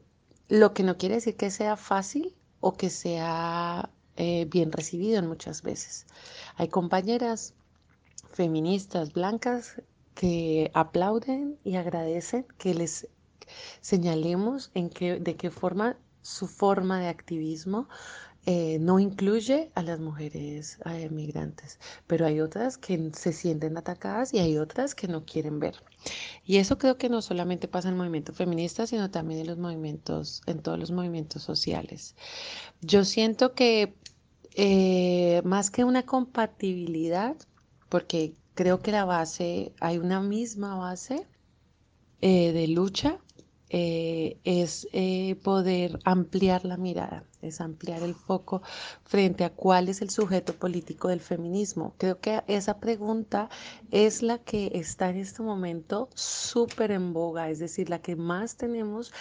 Lo 0.49 0.73
que 0.73 0.83
no 0.83 0.97
quiere 0.97 1.15
decir 1.15 1.35
que 1.35 1.51
sea 1.51 1.77
fácil 1.77 2.35
o 2.59 2.73
que 2.73 2.89
sea 2.89 3.89
bien 4.15 4.71
recibido 4.71 5.17
en 5.17 5.25
muchas 5.25 5.63
veces. 5.63 6.05
Hay 6.55 6.67
compañeras 6.67 7.55
feministas 8.31 9.13
blancas 9.13 9.81
que 10.15 10.71
aplauden 10.73 11.57
y 11.63 11.75
agradecen 11.75 12.45
que 12.57 12.73
les 12.73 13.07
señalemos 13.81 14.71
en 14.73 14.89
qué, 14.89 15.19
de 15.19 15.35
qué 15.35 15.49
forma 15.49 15.97
su 16.23 16.47
forma 16.47 16.99
de 16.99 17.07
activismo 17.07 17.87
eh, 18.45 18.77
no 18.79 18.99
incluye 18.99 19.71
a 19.75 19.83
las 19.83 19.99
mujeres 19.99 20.79
eh, 20.85 21.09
migrantes, 21.09 21.79
pero 22.07 22.25
hay 22.25 22.41
otras 22.41 22.77
que 22.77 23.11
se 23.13 23.31
sienten 23.31 23.77
atacadas 23.77 24.33
y 24.33 24.39
hay 24.39 24.57
otras 24.57 24.95
que 24.95 25.07
no 25.07 25.23
quieren 25.23 25.59
ver. 25.59 25.75
Y 26.43 26.57
eso 26.57 26.77
creo 26.77 26.97
que 26.97 27.07
no 27.07 27.21
solamente 27.21 27.69
pasa 27.69 27.87
en 27.87 27.93
el 27.93 27.99
movimiento 27.99 28.33
feminista, 28.33 28.85
sino 28.85 29.09
también 29.11 29.41
en 29.41 29.47
los 29.47 29.57
movimientos, 29.57 30.41
en 30.45 30.59
todos 30.59 30.77
los 30.77 30.91
movimientos 30.91 31.43
sociales. 31.43 32.15
Yo 32.81 33.05
siento 33.05 33.53
que 33.53 33.95
eh, 34.55 35.41
más 35.45 35.71
que 35.71 35.83
una 35.83 36.03
compatibilidad, 36.03 37.35
porque 37.89 38.35
creo 38.55 38.81
que 38.81 38.91
la 38.91 39.05
base, 39.05 39.73
hay 39.79 39.97
una 39.97 40.19
misma 40.19 40.75
base 40.75 41.25
eh, 42.21 42.51
de 42.51 42.67
lucha, 42.67 43.19
eh, 43.75 44.37
es 44.43 44.87
eh, 44.93 45.35
poder 45.43 45.97
ampliar 46.03 46.63
la 46.63 46.77
mirada, 46.77 47.23
es 47.41 47.59
ampliar 47.59 48.03
el 48.03 48.13
foco 48.13 48.61
frente 49.03 49.43
a 49.45 49.49
cuál 49.49 49.89
es 49.89 50.03
el 50.03 50.11
sujeto 50.11 50.53
político 50.53 51.07
del 51.07 51.21
feminismo. 51.21 51.95
Creo 51.97 52.19
que 52.19 52.43
esa 52.45 52.79
pregunta 52.79 53.49
es 53.89 54.21
la 54.21 54.37
que 54.37 54.69
está 54.75 55.09
en 55.09 55.17
este 55.17 55.41
momento 55.41 56.07
súper 56.13 56.91
en 56.91 57.13
boga, 57.13 57.49
es 57.49 57.57
decir, 57.57 57.89
la 57.89 57.99
que 57.99 58.15
más 58.15 58.57
tenemos 58.57 59.11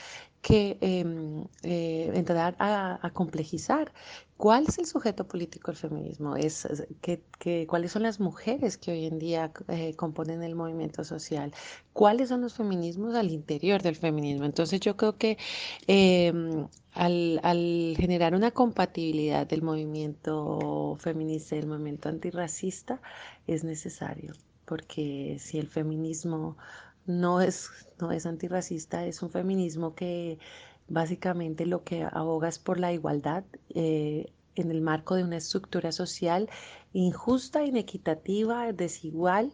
que 0.43 0.77
em, 0.81 1.45
entrar 1.63 2.57
a, 2.59 2.99
a 3.01 3.11
complejizar 3.11 3.93
¿Cuál 4.43 4.65
es 4.67 4.77
el 4.79 4.87
sujeto 4.87 5.29
político 5.29 5.71
del 5.71 5.79
feminismo? 5.79 6.35
Es, 6.35 6.67
¿Cuáles 7.69 7.93
son 7.93 8.03
las 8.03 8.19
mujeres 8.19 8.77
que 8.77 8.91
hoy 8.91 9.07
en 9.07 9.21
día 9.21 9.53
eh, 9.69 9.95
componen 9.95 10.43
el 10.43 10.57
movimiento 10.57 11.05
social? 11.05 11.53
¿Cuáles 11.93 12.31
son 12.31 12.41
los 12.41 12.55
feminismos 12.55 13.15
al 13.15 13.31
interior 13.31 13.83
del 13.83 13.95
feminismo? 13.95 14.45
Entonces 14.45 14.81
yo 14.81 14.97
creo 14.97 15.17
que 15.17 15.39
em, 15.87 16.67
al, 16.93 17.39
al, 17.45 17.95
generar 17.97 18.35
una 18.35 18.51
compatibilidad 18.51 19.47
del 19.47 19.63
movimiento 19.63 20.97
feminista 20.99 21.55
y 21.55 21.61
del 21.61 21.69
movimiento 21.69 22.09
antirracista 22.09 23.01
es 23.47 23.63
necesario, 23.63 24.33
porque 24.65 25.37
si 25.39 25.61
el 25.61 25.69
feminismo 25.69 26.57
no 27.07 27.41
es, 27.41 27.71
no 28.01 28.13
es 28.13 28.27
antirracista, 28.27 29.05
es 29.07 29.23
un 29.23 29.31
feminismo 29.31 29.95
que 29.95 30.39
Básicamente 30.89 31.65
lo 31.65 31.85
que 31.85 32.05
aboga 32.05 32.49
es 32.49 32.59
por 32.59 32.79
la 32.79 32.93
igualdad 32.93 33.45
eh, 33.71 34.33
en 34.55 34.71
el 34.71 34.83
marco 34.83 35.15
de 35.15 35.25
una 35.25 35.39
estructura 35.39 35.91
social 35.91 36.51
injusta, 36.93 37.65
inequitativa, 37.65 38.71
desigual 38.73 39.53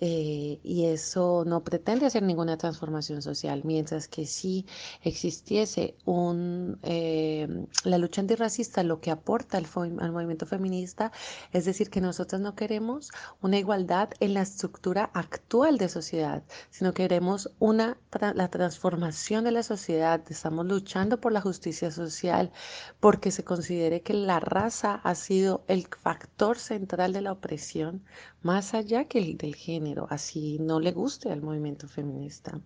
eh, 0.00 0.60
y 0.62 0.86
eso 0.86 1.44
no 1.46 1.64
pretende 1.64 2.04
hacer 2.04 2.22
ninguna 2.22 2.58
transformación 2.58 3.22
social, 3.22 3.62
mientras 3.64 4.08
que 4.08 4.26
si 4.26 4.66
existiese 5.02 5.96
un, 6.04 6.78
eh, 6.82 7.48
la 7.84 7.96
lucha 7.96 8.20
antirracista, 8.20 8.82
lo 8.82 9.00
que 9.00 9.10
aporta 9.10 9.56
al, 9.56 9.66
al, 10.00 10.12
movimiento 10.12 10.44
feminista, 10.44 11.12
es 11.52 11.64
decir, 11.64 11.88
que 11.88 12.02
nosotros 12.02 12.40
no 12.42 12.54
queremos 12.54 13.10
una 13.40 13.58
igualdad 13.58 14.10
en 14.20 14.34
la 14.34 14.42
estructura 14.42 15.10
actual 15.14 15.78
de 15.78 15.88
sociedad, 15.88 16.42
sino 16.70 16.92
queremos 16.92 17.50
una, 17.58 17.96
la 18.34 18.48
transformación 18.48 19.44
de 19.44 19.52
la 19.52 19.62
sociedad, 19.62 20.22
estamos 20.28 20.66
luchando 20.66 21.20
por 21.20 21.32
la 21.32 21.40
justicia 21.40 21.90
social, 21.90 22.52
porque 23.00 23.30
se 23.30 23.44
considere 23.44 24.02
que 24.02 24.12
la 24.12 24.40
raza 24.40 25.00
ha 25.04 25.14
sido 25.14 25.64
el 25.68 25.86
factor 25.86 26.58
central 26.58 27.12
de 27.12 27.22
la 27.22 27.32
opresión, 27.32 28.04
más 28.42 28.74
allá 28.74 29.06
que 29.06 29.18
el 29.18 29.36
del 29.38 29.54
género, 29.56 29.85
así 30.10 30.58
no 30.58 30.80
le 30.80 30.92
guste 30.92 31.30
al 31.30 31.42
movimiento 31.42 31.88
feminista. 31.88 32.60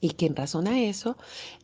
Y 0.00 0.10
que 0.10 0.26
en 0.26 0.36
razón 0.36 0.68
a 0.68 0.80
eso 0.80 1.16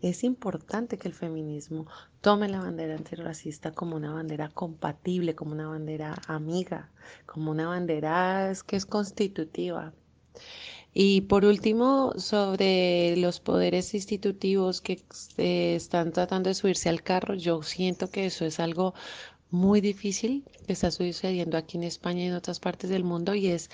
es 0.03 0.25
importante 0.25 0.99
que 0.99 1.07
el 1.07 1.15
feminismo 1.15 1.87
tome 2.21 2.49
la 2.49 2.61
bandera 2.61 2.97
antirracista 2.97 3.71
como 3.71 3.95
una 3.95 4.13
bandera 4.13 4.49
compatible, 4.49 5.37
como 5.37 5.53
una 5.53 5.69
bandera 5.69 6.17
amiga, 6.27 6.91
como 7.27 7.53
una 7.53 7.69
bandera 7.69 8.53
que 8.67 8.75
es 8.77 8.87
constitutiva. 8.87 9.93
Y 10.93 11.23
por 11.23 11.45
último, 11.45 12.13
sobre 12.17 13.17
los 13.17 13.41
poderes 13.41 13.95
institutivos 13.95 14.81
que 14.81 15.03
eh, 15.39 15.75
están 15.75 16.13
tratando 16.13 16.49
de 16.49 16.55
subirse 16.55 16.89
al 16.89 17.03
carro, 17.03 17.35
yo 17.35 17.63
siento 17.63 18.11
que 18.11 18.27
eso 18.27 18.45
es 18.45 18.61
algo 18.61 18.95
muy 19.51 19.81
difícil 19.81 20.45
que 20.67 20.73
está 20.73 20.91
sucediendo 20.91 21.57
aquí 21.57 21.77
en 21.77 21.85
España 21.85 22.25
y 22.25 22.27
en 22.27 22.35
otras 22.35 22.61
partes 22.61 22.91
del 22.91 23.05
mundo 23.05 23.35
y 23.35 23.49
es 23.49 23.71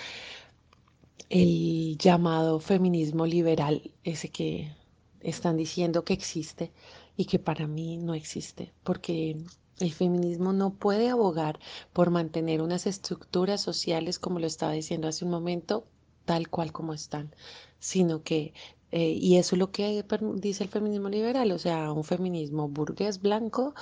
el 1.29 1.97
llamado 1.97 2.59
feminismo 2.59 3.25
liberal, 3.25 3.91
ese 4.03 4.29
que 4.29 4.75
están 5.21 5.57
diciendo 5.57 6.03
que 6.03 6.13
existe 6.13 6.71
y 7.17 7.25
que 7.25 7.39
para 7.39 7.67
mí 7.67 7.97
no 7.97 8.13
existe, 8.13 8.73
porque 8.83 9.37
el 9.79 9.91
feminismo 9.93 10.53
no 10.53 10.73
puede 10.73 11.09
abogar 11.09 11.59
por 11.93 12.09
mantener 12.11 12.61
unas 12.61 12.87
estructuras 12.87 13.61
sociales, 13.61 14.19
como 14.19 14.39
lo 14.39 14.47
estaba 14.47 14.73
diciendo 14.73 15.07
hace 15.07 15.25
un 15.25 15.31
momento, 15.31 15.85
tal 16.25 16.49
cual 16.49 16.71
como 16.71 16.93
están, 16.93 17.33
sino 17.79 18.23
que, 18.23 18.53
eh, 18.91 19.11
y 19.11 19.37
eso 19.37 19.55
es 19.55 19.59
lo 19.59 19.71
que 19.71 20.03
dice 20.35 20.63
el 20.63 20.69
feminismo 20.69 21.09
liberal, 21.09 21.51
o 21.51 21.59
sea, 21.59 21.91
un 21.91 22.03
feminismo 22.03 22.67
burgués, 22.69 23.21
blanco, 23.21 23.73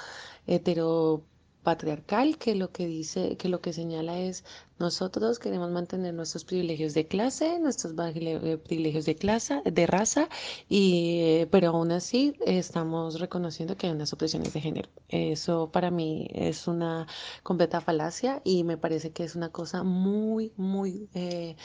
hetero 0.48 1.24
patriarcal 1.70 2.40
que 2.40 2.56
lo 2.56 2.72
que 2.72 2.88
dice, 2.88 3.38
que 3.38 3.48
lo 3.48 3.62
que 3.62 3.74
señala 3.74 4.18
es 4.18 4.44
nosotros 4.80 5.38
queremos 5.38 5.70
mantener 5.70 6.16
nuestros 6.16 6.44
privilegios 6.44 6.96
de 6.96 7.06
clase, 7.06 7.60
nuestros 7.60 7.94
eh, 7.96 8.58
privilegios 8.58 9.06
de 9.06 9.16
clase, 9.16 9.62
de 9.64 9.86
raza, 9.86 10.30
y 10.68 11.46
pero 11.52 11.68
aún 11.70 11.92
así 11.92 12.34
estamos 12.44 13.20
reconociendo 13.20 13.78
que 13.78 13.86
hay 13.86 13.94
unas 13.94 14.14
opresiones 14.14 14.52
de 14.54 14.62
género. 14.62 14.90
Eso 15.10 15.70
para 15.72 15.92
mí 15.92 16.28
es 16.34 16.68
una 16.68 17.06
completa 17.44 17.82
falacia 17.82 18.42
y 18.44 18.64
me 18.64 18.78
parece 18.78 19.12
que 19.12 19.24
es 19.24 19.36
una 19.36 19.50
cosa 19.50 19.84
muy, 19.84 20.52
muy 20.58 21.08
eh, 21.14 21.56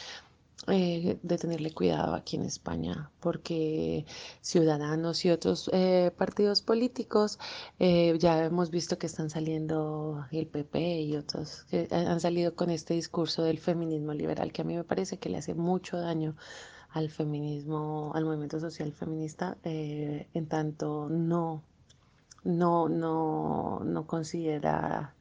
eh, 0.68 1.18
de 1.22 1.36
tenerle 1.36 1.74
cuidado 1.74 2.14
aquí 2.14 2.36
en 2.36 2.44
España, 2.44 3.10
porque 3.20 4.06
Ciudadanos 4.40 5.22
y 5.26 5.30
otros 5.30 5.68
eh, 5.74 6.10
partidos 6.16 6.62
políticos 6.62 7.38
eh, 7.78 8.16
ya 8.18 8.44
hemos 8.46 8.70
visto 8.70 8.96
que 8.96 9.06
están 9.06 9.28
saliendo 9.28 10.24
el 10.32 10.46
PP 10.46 11.02
y 11.02 11.16
otros 11.16 11.64
que 11.64 11.86
han 11.90 12.18
salido 12.18 12.54
con 12.54 12.70
este 12.70 12.94
discurso 12.94 13.42
del 13.42 13.58
feminismo 13.58 14.14
liberal, 14.14 14.52
que 14.52 14.62
a 14.62 14.64
mí 14.64 14.74
me 14.74 14.84
parece 14.84 15.18
que 15.18 15.28
le 15.28 15.36
hace 15.38 15.54
mucho 15.54 15.98
daño 15.98 16.34
al 16.90 17.10
feminismo, 17.10 18.12
al 18.14 18.24
movimiento 18.24 18.58
social 18.58 18.90
feminista, 18.92 19.58
en 19.64 20.46
tanto 20.46 21.08
no, 21.10 21.62
no, 22.44 22.88
no, 22.88 23.80
no 23.84 24.06
considera 24.06 25.14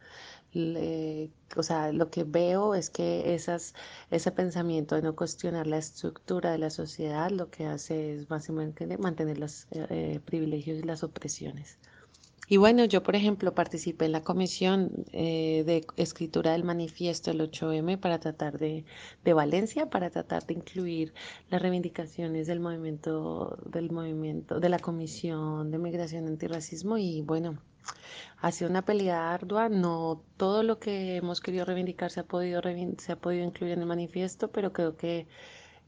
o 0.55 1.63
sea, 1.63 1.91
lo 1.91 2.09
que 2.09 2.23
veo 2.23 2.75
es 2.75 2.89
que 2.89 3.33
esas, 3.33 3.73
ese 4.11 4.31
pensamiento 4.31 4.95
de 4.95 5.01
no 5.01 5.15
cuestionar 5.15 5.67
la 5.67 5.77
estructura 5.77 6.51
de 6.51 6.59
la 6.59 6.69
sociedad 6.69 7.29
lo 7.31 7.49
que 7.49 7.65
hace 7.65 8.13
es 8.13 8.27
básicamente 8.27 8.97
mantener 8.97 9.39
los 9.39 9.67
eh, 9.71 10.19
privilegios 10.25 10.79
y 10.79 10.83
las 10.83 11.03
opresiones. 11.03 11.77
Y 12.49 12.57
bueno, 12.57 12.83
yo 12.85 13.03
por 13.03 13.15
ejemplo 13.15 13.55
participé 13.55 14.05
en 14.05 14.11
la 14.11 14.21
comisión 14.21 14.91
eh, 15.13 15.63
de 15.65 15.85
escritura 15.95 16.51
del 16.51 16.63
manifiesto 16.63 17.31
del 17.31 17.49
8M 17.49 17.97
para 17.99 18.19
tratar 18.19 18.59
de, 18.59 18.85
de 19.23 19.33
Valencia, 19.33 19.89
para 19.89 20.09
tratar 20.09 20.45
de 20.45 20.55
incluir 20.55 21.13
las 21.49 21.61
reivindicaciones 21.61 22.47
del 22.47 22.59
movimiento, 22.59 23.57
del 23.65 23.91
movimiento, 23.91 24.59
de 24.59 24.69
la 24.69 24.79
comisión 24.79 25.71
de 25.71 25.77
migración 25.77 26.27
antirracismo 26.27 26.97
y 26.97 27.21
bueno, 27.21 27.59
ha 28.39 28.51
sido 28.51 28.69
una 28.69 28.83
pelea 28.83 29.33
ardua, 29.33 29.69
no 29.69 30.23
todo 30.37 30.63
lo 30.63 30.79
que 30.79 31.15
hemos 31.17 31.41
querido 31.41 31.65
reivindicar 31.65 32.11
se 32.11 32.19
ha 32.21 32.25
podido, 32.25 32.61
se 32.97 33.11
ha 33.11 33.15
podido 33.15 33.45
incluir 33.45 33.73
en 33.73 33.79
el 33.79 33.85
manifiesto, 33.85 34.51
pero 34.51 34.73
creo 34.73 34.97
que 34.97 35.27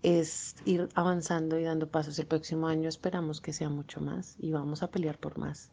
es 0.03 0.55
ir 0.65 0.87
avanzando 0.93 1.59
y 1.59 1.63
dando 1.63 1.89
pasos. 1.89 2.19
El 2.19 2.27
próximo 2.27 2.67
año 2.67 2.87
esperamos 2.89 3.41
que 3.41 3.53
sea 3.53 3.69
mucho 3.69 4.01
más 4.01 4.35
y 4.39 4.51
vamos 4.51 4.83
a 4.83 4.91
pelear 4.91 5.17
por 5.17 5.37
más. 5.37 5.71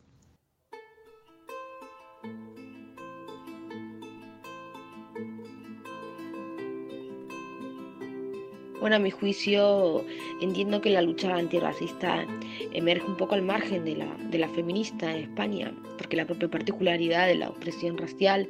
Bueno, 8.82 8.96
a 8.96 8.98
mi 8.98 9.12
juicio 9.12 10.04
entiendo 10.40 10.80
que 10.80 10.90
la 10.90 11.02
lucha 11.02 11.36
antirracista 11.36 12.26
emerge 12.72 13.06
un 13.06 13.16
poco 13.16 13.36
al 13.36 13.42
margen 13.42 13.84
de 13.84 13.94
la, 13.94 14.12
de 14.28 14.38
la 14.38 14.48
feminista 14.48 15.14
en 15.14 15.22
España, 15.22 15.72
porque 15.96 16.16
la 16.16 16.26
propia 16.26 16.50
particularidad 16.50 17.28
de 17.28 17.36
la 17.36 17.48
opresión 17.48 17.96
racial 17.96 18.48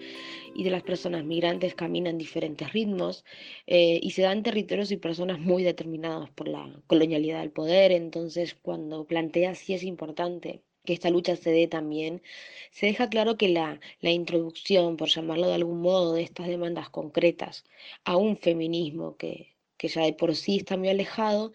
y 0.54 0.64
de 0.64 0.70
las 0.70 0.84
personas 0.84 1.26
migrantes 1.26 1.74
camina 1.74 2.08
en 2.08 2.16
diferentes 2.16 2.72
ritmos 2.72 3.26
eh, 3.66 4.00
y 4.02 4.12
se 4.12 4.22
dan 4.22 4.42
territorios 4.42 4.90
y 4.90 4.96
personas 4.96 5.38
muy 5.38 5.64
determinados 5.64 6.30
por 6.30 6.48
la 6.48 6.80
colonialidad 6.86 7.40
del 7.40 7.50
poder. 7.50 7.92
Entonces, 7.92 8.54
cuando 8.54 9.04
plantea 9.04 9.54
si 9.54 9.74
es 9.74 9.82
importante 9.82 10.62
que 10.86 10.94
esta 10.94 11.10
lucha 11.10 11.36
se 11.36 11.50
dé 11.50 11.68
también, 11.68 12.22
se 12.70 12.86
deja 12.86 13.10
claro 13.10 13.36
que 13.36 13.50
la, 13.50 13.80
la, 14.00 14.10
introducción, 14.10 14.96
por 14.96 15.08
llamarlo 15.10 15.48
de 15.48 15.56
algún 15.56 15.82
modo, 15.82 16.14
de 16.14 16.22
estas 16.22 16.48
demandas 16.48 16.88
concretas 16.88 17.64
a 18.04 18.16
un 18.16 18.38
feminismo 18.38 19.16
que, 19.18 19.51
que 19.82 19.88
ya 19.88 20.02
de 20.04 20.12
por 20.12 20.36
sí 20.36 20.58
está 20.58 20.76
muy 20.76 20.90
alejado, 20.90 21.52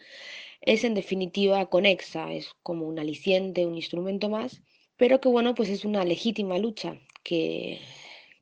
es 0.61 0.83
en 0.83 0.95
definitiva 0.95 1.69
conexa, 1.69 2.33
es 2.33 2.51
como 2.61 2.85
un 2.85 2.99
aliciente, 2.99 3.65
un 3.65 3.75
instrumento 3.75 4.27
más, 4.29 4.61
pero 4.97 5.21
que 5.21 5.29
bueno, 5.29 5.55
pues 5.55 5.69
es 5.69 5.85
una 5.85 6.03
legítima 6.03 6.57
lucha 6.57 6.99
que, 7.23 7.79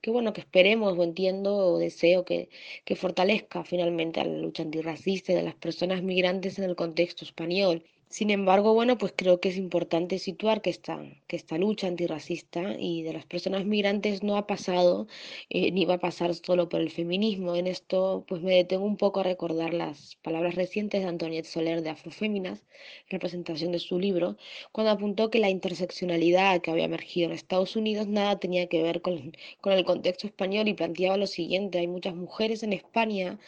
que 0.02 0.10
bueno, 0.10 0.34
que 0.34 0.42
esperemos 0.42 0.98
o 0.98 1.04
entiendo 1.04 1.56
o 1.56 1.78
deseo 1.78 2.26
que, 2.26 2.50
que 2.84 2.96
fortalezca 2.96 3.64
finalmente 3.64 4.20
a 4.20 4.26
la 4.26 4.40
lucha 4.40 4.64
antirracista 4.64 5.34
de 5.34 5.44
las 5.44 5.56
personas 5.56 6.02
migrantes 6.02 6.58
en 6.58 6.66
el 6.66 6.76
contexto 6.76 7.24
español 7.24 7.84
sin 8.10 8.30
embargo, 8.30 8.74
bueno, 8.74 8.98
pues 8.98 9.14
creo 9.16 9.40
que 9.42 9.50
es 9.50 9.58
importante 9.58 10.20
situar 10.20 10.62
que 10.62 10.70
esta, 10.70 11.04
que 11.28 11.36
esta 11.36 11.58
lucha 11.58 11.88
antirracista 11.88 12.76
y 12.80 13.04
de 13.04 13.14
las 13.14 13.26
personas 13.26 13.66
migrantes 13.66 14.24
no 14.24 14.38
ha 14.38 14.48
pasado 14.48 15.08
eh, 15.50 15.72
ni 15.72 15.86
va 15.86 15.96
a 15.96 16.00
pasar 16.00 16.34
solo 16.36 16.70
por 16.70 16.82
el 16.82 16.92
feminismo. 16.92 17.56
En 17.56 17.68
esto, 17.68 18.24
pues 18.28 18.42
me 18.42 18.56
detengo 18.56 18.86
un 18.86 18.98
poco 18.98 19.20
a 19.20 19.24
recordar 19.24 19.74
las 19.74 20.16
palabras 20.22 20.56
recientes 20.56 21.02
de 21.02 21.10
Antoniette 21.10 21.46
Soler 21.48 21.82
de 21.82 21.90
Afroféminas, 21.90 22.64
en 23.08 23.12
representación 23.12 23.72
de 23.72 23.80
su 23.80 24.00
libro, 24.00 24.38
cuando 24.72 24.92
apuntó 24.92 25.30
que 25.30 25.40
la 25.40 25.50
interseccionalidad 25.50 26.62
que 26.62 26.72
había 26.72 26.86
emergido 26.86 27.28
en 27.28 27.34
Estados 27.34 27.76
Unidos 27.76 28.08
nada 28.08 28.40
tenía 28.40 28.68
que 28.68 28.82
ver 28.82 29.02
con, 29.02 29.34
con 29.62 29.74
el 29.74 29.84
contexto 29.86 30.28
español 30.28 30.68
y 30.68 30.74
planteaba 30.74 31.18
lo 31.18 31.28
siguiente, 31.28 31.80
hay 31.80 31.88
muchas 31.88 32.16
mujeres 32.16 32.64
en 32.64 32.74
España 32.74 33.40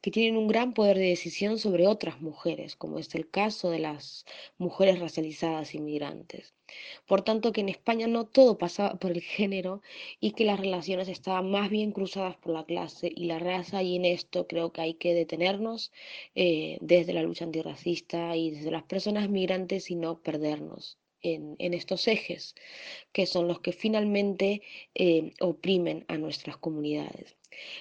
que 0.00 0.10
tienen 0.10 0.36
un 0.36 0.48
gran 0.48 0.72
poder 0.72 0.98
de 0.98 1.08
decisión 1.08 1.58
sobre 1.58 1.86
otras 1.86 2.20
mujeres, 2.20 2.76
como 2.76 2.98
es 2.98 3.14
el 3.14 3.28
caso 3.28 3.70
de 3.70 3.80
las 3.80 4.05
mujeres 4.58 4.98
racializadas 5.00 5.74
inmigrantes. 5.74 6.54
Por 7.06 7.22
tanto, 7.22 7.52
que 7.52 7.60
en 7.60 7.68
España 7.68 8.06
no 8.08 8.26
todo 8.26 8.58
pasaba 8.58 8.98
por 8.98 9.12
el 9.12 9.22
género 9.22 9.82
y 10.20 10.32
que 10.32 10.44
las 10.44 10.58
relaciones 10.58 11.08
estaban 11.08 11.50
más 11.50 11.70
bien 11.70 11.92
cruzadas 11.92 12.36
por 12.36 12.52
la 12.52 12.64
clase 12.64 13.12
y 13.14 13.26
la 13.26 13.38
raza 13.38 13.82
y 13.82 13.96
en 13.96 14.04
esto 14.04 14.46
creo 14.46 14.72
que 14.72 14.80
hay 14.80 14.94
que 14.94 15.14
detenernos 15.14 15.92
eh, 16.34 16.78
desde 16.80 17.12
la 17.12 17.22
lucha 17.22 17.44
antirracista 17.44 18.36
y 18.36 18.50
desde 18.50 18.70
las 18.70 18.82
personas 18.84 19.28
migrantes 19.28 19.90
y 19.90 19.96
no 19.96 20.20
perdernos. 20.20 20.98
En, 21.22 21.56
estos 21.58 22.06
ejes, 22.06 22.54
que 23.12 23.26
son 23.26 23.48
los 23.48 23.58
que 23.58 23.72
finalmente 23.72 24.62
eh, 24.94 25.32
oprimen 25.40 26.04
a 26.06 26.18
nuestras 26.18 26.56
comunidades. 26.56 27.36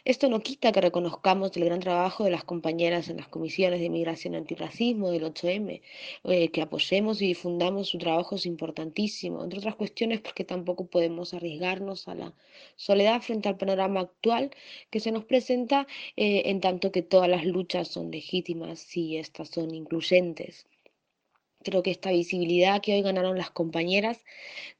Esto 0.05 0.29
no 0.29 0.41
quita 0.41 0.71
que 0.71 0.81
reconozcamos 0.81 1.55
el 1.57 1.65
gran 1.65 1.79
trabajo 1.79 2.23
de 2.23 2.31
las 2.31 2.43
compañeras 2.43 3.09
en 3.09 3.17
las 3.17 3.27
comisiones 3.27 3.79
de 3.79 3.85
inmigración 3.85 4.35
antirracismo 4.35 5.11
del 5.11 5.23
8M, 5.23 5.81
eh, 6.25 6.49
que 6.49 6.61
apoyemos 6.61 7.21
y 7.21 7.27
difundamos 7.27 7.89
su 7.89 7.97
trabajo 7.97 8.35
es 8.35 8.45
importantísimo, 8.45 9.43
entre 9.43 9.59
otras 9.59 9.75
cuestiones 9.75 10.21
porque 10.21 10.43
tampoco 10.43 10.87
podemos 10.87 11.33
arriesgarnos 11.33 12.07
a 12.07 12.15
la 12.15 12.33
soledad 12.75 13.21
frente 13.21 13.49
al 13.49 13.57
panorama 13.57 14.01
actual 14.01 14.51
que 14.89 14.99
se 14.99 15.11
nos 15.11 15.25
presenta 15.25 15.87
eh, 16.15 16.43
en 16.45 16.61
tanto 16.61 16.91
que 16.91 17.01
todas 17.01 17.29
las 17.29 17.45
luchas 17.45 17.87
son 17.87 18.11
legítimas 18.11 18.95
y 18.97 19.17
estas 19.17 19.49
son 19.49 19.73
incluyentes. 19.73 20.67
Creo 21.65 21.81
que 21.81 21.89
esta 21.89 22.11
visibilidad 22.11 22.79
que 22.79 22.93
hoy 22.93 23.01
ganaron 23.01 23.39
las 23.39 23.49
compañeras 23.49 24.23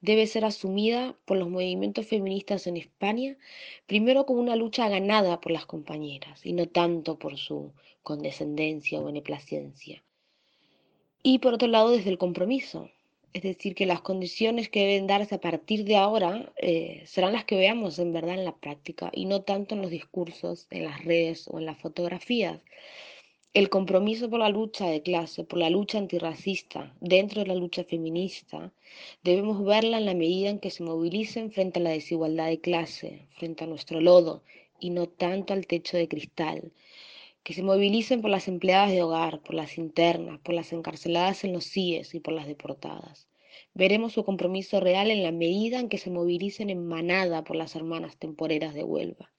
debe 0.02 0.28
ser 0.28 0.46
asumida 0.46 1.18
por 1.26 1.36
los 1.36 1.50
movimientos 1.50 2.06
feministas 2.06 2.68
en 2.68 2.78
España, 2.78 3.38
primero 3.88 4.28
como 4.28 4.40
una 4.40 4.56
lucha 4.56 4.88
ganada 4.88 5.42
por 5.42 5.52
las 5.52 5.66
compañeras 5.66 6.46
y 6.46 6.54
no 6.54 6.68
tanto 6.68 7.18
por 7.18 7.38
su 7.38 7.74
condescendencia 8.04 9.00
o 9.00 9.06
beneplacencia. 9.06 10.04
Y 11.24 11.40
por 11.40 11.56
otro 11.56 11.68
lado, 11.68 11.90
desde 11.90 12.12
el 12.12 12.20
compromiso, 12.20 12.92
es 13.34 13.42
decir, 13.42 13.74
que 13.74 13.88
las 13.88 14.02
condiciones 14.02 14.70
que 14.70 14.82
deben 14.82 15.08
darse 15.08 15.34
a 15.34 15.42
partir 15.42 15.86
de 15.86 15.96
ahora 15.96 16.54
eh, 16.58 17.02
serán 17.08 17.34
las 17.34 17.46
que 17.46 17.58
veamos 17.58 17.98
en 17.98 18.14
verdad 18.14 18.36
en 18.36 18.46
la 18.46 18.56
práctica 18.56 19.10
y 19.12 19.26
no 19.26 19.42
tanto 19.42 19.74
en 19.74 19.82
los 19.82 19.90
discursos, 19.90 20.68
en 20.70 20.84
las 20.84 21.04
redes 21.04 21.48
o 21.48 21.58
en 21.58 21.66
las 21.66 21.80
fotografías. 21.80 22.62
El 23.56 23.70
compromiso 23.70 24.30
por 24.30 24.40
la 24.42 24.50
lucha 24.50 24.86
de 24.88 25.02
clase, 25.02 25.46
por 25.46 25.60
la 25.60 25.70
lucha 25.70 25.98
antirracista, 25.98 26.94
dentro 27.00 27.40
de 27.40 27.48
la 27.48 27.56
lucha 27.56 27.86
feminista, 27.86 28.74
debemos 29.24 29.64
verla 29.64 29.98
en 29.98 30.06
la 30.06 30.14
medida 30.14 30.50
en 30.50 30.60
que 30.60 30.70
se 30.70 30.84
movilicen 30.84 31.54
frente 31.54 31.80
a 31.80 31.84
la 31.84 31.92
desigualdad 31.92 32.48
de 32.48 32.60
clase, 32.60 33.30
frente 33.38 33.64
a 33.64 33.68
nuestro 33.68 34.02
lodo, 34.02 34.44
y 34.78 34.90
no 34.90 35.08
tanto 35.08 35.54
al 35.54 35.68
techo 35.68 35.96
de 35.96 36.10
cristal. 36.10 36.74
Que 37.44 37.54
se 37.54 37.64
movilicen 37.64 38.22
por 38.22 38.30
las 38.30 38.50
empleadas 38.50 38.92
de 38.92 39.02
hogar, 39.04 39.42
por 39.42 39.56
las 39.56 39.78
internas, 39.78 40.42
por 40.42 40.54
las 40.54 40.74
encarceladas 40.74 41.46
en 41.46 41.54
los 41.54 41.64
CIES 41.64 42.14
y 42.14 42.20
por 42.20 42.34
las 42.34 42.48
deportadas. 42.48 43.30
Veremos 43.74 44.12
su 44.12 44.26
compromiso 44.26 44.82
real 44.82 45.12
en 45.12 45.24
la 45.24 45.32
medida 45.32 45.80
en 45.80 45.88
que 45.88 45.98
se 45.98 46.12
movilicen 46.12 46.70
en 46.70 46.86
manada 46.86 47.46
por 47.46 47.56
las 47.56 47.74
hermanas 47.78 48.18
temporeras 48.18 48.74
de 48.74 48.84
Huelva 48.84 49.32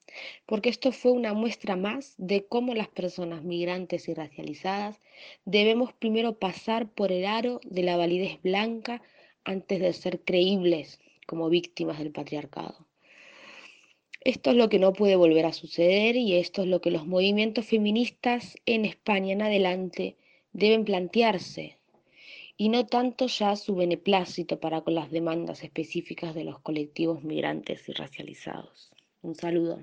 porque 0.46 0.68
esto 0.68 0.92
fue 0.92 1.12
una 1.12 1.34
muestra 1.34 1.76
más 1.76 2.14
de 2.18 2.44
cómo 2.44 2.74
las 2.74 2.88
personas 2.88 3.42
migrantes 3.42 4.08
y 4.08 4.14
racializadas 4.14 5.00
debemos 5.44 5.92
primero 5.92 6.38
pasar 6.38 6.88
por 6.88 7.12
el 7.12 7.26
aro 7.26 7.60
de 7.64 7.82
la 7.82 7.96
validez 7.96 8.40
blanca 8.42 9.02
antes 9.44 9.80
de 9.80 9.92
ser 9.92 10.20
creíbles 10.20 11.00
como 11.26 11.48
víctimas 11.48 11.98
del 11.98 12.12
patriarcado. 12.12 12.86
Esto 14.20 14.50
es 14.50 14.56
lo 14.56 14.68
que 14.68 14.80
no 14.80 14.92
puede 14.92 15.14
volver 15.14 15.46
a 15.46 15.52
suceder 15.52 16.16
y 16.16 16.34
esto 16.34 16.62
es 16.62 16.68
lo 16.68 16.80
que 16.80 16.90
los 16.90 17.06
movimientos 17.06 17.66
feministas 17.66 18.56
en 18.66 18.84
España 18.84 19.32
en 19.32 19.42
adelante 19.42 20.16
deben 20.52 20.84
plantearse 20.84 21.76
y 22.56 22.70
no 22.70 22.86
tanto 22.86 23.26
ya 23.26 23.54
su 23.54 23.76
beneplácito 23.76 24.58
para 24.58 24.80
con 24.80 24.94
las 24.94 25.10
demandas 25.10 25.62
específicas 25.62 26.34
de 26.34 26.44
los 26.44 26.58
colectivos 26.60 27.22
migrantes 27.22 27.88
y 27.88 27.92
racializados. 27.92 28.90
Un 29.22 29.34
saludo. 29.34 29.80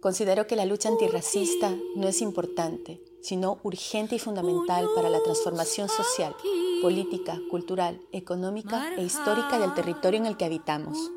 Considero 0.00 0.46
que 0.46 0.54
la 0.54 0.66
lucha 0.66 0.88
antirracista 0.88 1.74
no 1.96 2.06
es 2.06 2.22
importante, 2.22 3.02
sino 3.20 3.58
urgente 3.64 4.14
y 4.14 4.18
fundamental 4.20 4.86
para 4.94 5.10
la 5.10 5.20
transformación 5.20 5.88
social, 5.88 6.36
política, 6.80 7.40
cultural, 7.50 8.00
económica 8.12 8.94
e 8.96 9.02
histórica 9.02 9.58
del 9.58 9.74
territorio 9.74 10.20
en 10.20 10.26
el 10.26 10.36
que 10.36 10.44
habitamos. 10.44 11.10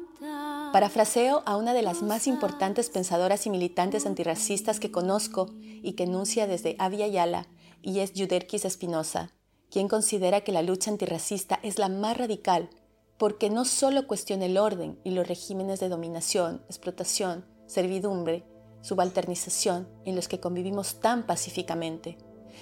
Parafraseo 0.77 1.41
a 1.47 1.57
una 1.57 1.73
de 1.73 1.81
las 1.81 2.03
más 2.03 2.27
importantes 2.27 2.91
pensadoras 2.91 3.47
y 3.47 3.49
militantes 3.49 4.05
antirracistas 4.05 4.79
que 4.79 4.91
conozco 4.91 5.47
y 5.59 5.93
que 5.93 6.03
enuncia 6.03 6.45
desde 6.45 6.75
Avia 6.77 7.07
Yala, 7.07 7.47
y 7.81 8.01
es 8.01 8.13
Yuderquis 8.13 8.63
Espinosa, 8.63 9.33
quien 9.71 9.87
considera 9.87 10.41
que 10.41 10.51
la 10.51 10.61
lucha 10.61 10.91
antirracista 10.91 11.59
es 11.63 11.79
la 11.79 11.89
más 11.89 12.15
radical 12.15 12.69
porque 13.17 13.49
no 13.49 13.65
solo 13.65 14.05
cuestiona 14.05 14.45
el 14.45 14.59
orden 14.59 14.99
y 15.03 15.09
los 15.09 15.27
regímenes 15.27 15.79
de 15.79 15.89
dominación, 15.89 16.61
explotación, 16.67 17.43
servidumbre, 17.65 18.45
subalternización 18.81 19.87
en 20.05 20.15
los 20.15 20.27
que 20.27 20.39
convivimos 20.39 20.99
tan 20.99 21.25
pacíficamente, 21.25 22.19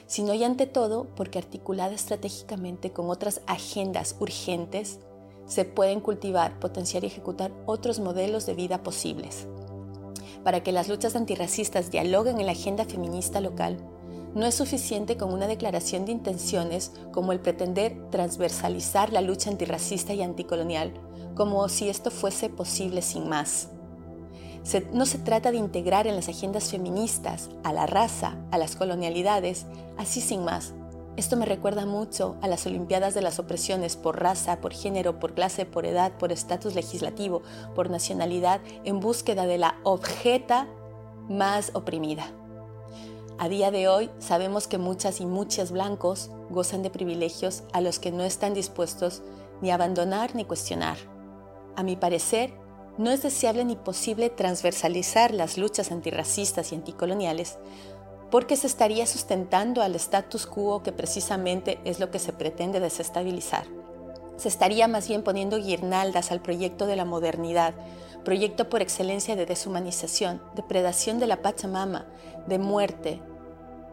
sino 0.08 0.34
y 0.34 0.46
ante 0.46 0.68
todo 0.68 1.14
porque 1.18 1.38
articulada 1.38 1.94
estratégicamente 1.94 2.94
con 2.94 3.10
otras 3.10 3.42
agendas 3.46 4.16
urgentes, 4.22 5.02
se 5.46 5.66
pueden 5.66 6.00
cultivar, 6.00 6.60
potenciar 6.60 7.04
y 7.04 7.08
ejecutar 7.08 7.52
otros 7.66 8.00
modelos 8.00 8.46
de 8.46 8.54
vida 8.56 8.84
posibles. 8.84 9.48
para 10.44 10.62
que 10.62 10.72
las 10.72 10.88
luchas 10.88 11.16
antirracistas 11.16 11.90
dialoguen 11.90 12.40
en 12.40 12.46
la 12.46 12.52
agenda 12.52 12.86
feminista 12.86 13.42
local, 13.42 13.78
no 14.36 14.46
es 14.46 14.54
suficiente 14.54 15.18
con 15.18 15.34
una 15.34 15.48
declaración 15.48 16.06
de 16.06 16.12
intenciones 16.12 16.92
como 17.12 17.32
el 17.32 17.40
pretender 17.40 17.98
transversalizar 18.12 19.12
la 19.12 19.22
lucha 19.22 19.50
antirracista 19.50 20.14
y 20.14 20.22
anticolonial, 20.22 20.94
como 21.36 21.68
si 21.70 21.90
esto 21.90 22.12
fuese 22.12 22.50
posible 22.50 23.02
sin 23.02 23.28
más. 23.28 23.70
no 24.94 25.06
se 25.06 25.18
trata 25.20 25.52
de 25.52 25.58
integrar 25.58 26.06
en 26.06 26.16
las 26.16 26.28
agendas 26.28 26.70
feministas 26.70 27.50
a 27.64 27.72
la 27.72 27.88
raza, 27.88 28.38
a 28.52 28.58
las 28.58 28.76
colonialidades, 28.76 29.66
así 29.98 30.22
sin 30.22 30.44
más, 30.44 30.74
esto 31.18 31.38
me 31.38 31.46
recuerda 31.46 31.86
mucho 31.86 32.36
a 32.42 32.48
las 32.48 32.66
Olimpiadas 32.66 33.14
de 33.14 33.22
las 33.22 33.40
opresiones 33.40 33.96
por 33.96 34.22
raza, 34.22 34.60
por 34.60 34.74
género, 34.74 35.20
por 35.20 35.34
clase, 35.34 35.66
por 35.66 35.86
edad, 35.86 36.12
por 36.18 36.32
estatus 36.32 36.76
legislativo, 36.76 37.42
por 37.74 37.90
nacionalidad, 37.90 38.60
en 38.84 39.00
búsqueda 39.00 39.46
de 39.46 39.58
la 39.58 39.80
objeta 39.84 40.68
más 41.30 41.72
oprimida. 41.74 42.28
A 43.38 43.50
día 43.50 43.72
de 43.72 43.88
hoy 43.88 44.10
sabemos 44.20 44.68
que 44.68 44.78
muchas 44.78 45.22
y 45.22 45.26
muchos 45.26 45.72
blancos 45.72 46.32
gozan 46.50 46.84
de 46.84 46.90
privilegios 46.90 47.64
a 47.74 47.82
los 47.82 48.00
que 48.00 48.12
no 48.12 48.24
están 48.24 48.54
dispuestos 48.54 49.24
ni 49.62 49.72
a 49.72 49.76
abandonar 49.76 50.36
ni 50.36 50.46
cuestionar. 50.46 50.98
A 51.76 51.84
mi 51.84 51.96
parecer, 51.96 52.54
no 52.98 53.12
es 53.12 53.24
deseable 53.24 53.66
ni 53.66 53.76
posible 53.76 54.30
transversalizar 54.30 55.34
las 55.34 55.58
luchas 55.58 55.92
antirracistas 55.92 56.72
y 56.72 56.76
anticoloniales 56.76 57.58
porque 58.32 58.56
se 58.56 58.68
estaría 58.68 59.06
sustentando 59.06 59.82
al 59.82 59.96
status 59.96 60.46
quo 60.46 60.84
que 60.84 60.92
precisamente 60.92 61.80
es 61.86 62.00
lo 62.00 62.12
que 62.12 62.20
se 62.20 62.34
pretende 62.34 62.80
desestabilizar. 62.80 63.66
Se 64.38 64.50
estaría 64.50 64.88
más 64.88 65.08
bien 65.08 65.24
poniendo 65.24 65.58
guirnaldas 65.58 66.32
al 66.32 66.42
proyecto 66.42 66.88
de 66.88 66.96
la 66.96 67.06
modernidad, 67.06 67.74
proyecto 68.24 68.70
por 68.70 68.82
excelencia 68.82 69.36
de 69.36 69.46
deshumanización, 69.46 70.42
depredación 70.56 71.20
de 71.20 71.28
la 71.28 71.42
Pachamama, 71.42 72.06
de 72.48 72.60
muerte, 72.60 73.22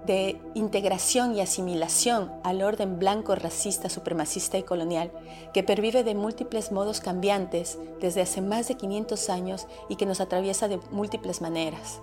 de 0.06 0.40
integración 0.54 1.36
y 1.36 1.40
asimilación 1.40 2.32
al 2.42 2.62
orden 2.62 2.98
blanco, 2.98 3.36
racista, 3.36 3.88
supremacista 3.88 4.58
y 4.58 4.64
colonial, 4.64 5.12
que 5.54 5.62
pervive 5.62 6.02
de 6.02 6.16
múltiples 6.16 6.72
modos 6.72 7.00
cambiantes 7.00 7.78
desde 8.00 8.22
hace 8.22 8.40
más 8.40 8.66
de 8.66 8.74
500 8.74 9.30
años 9.30 9.66
y 9.88 9.96
que 9.96 10.06
nos 10.06 10.20
atraviesa 10.20 10.66
de 10.66 10.80
múltiples 10.90 11.40
maneras. 11.40 12.00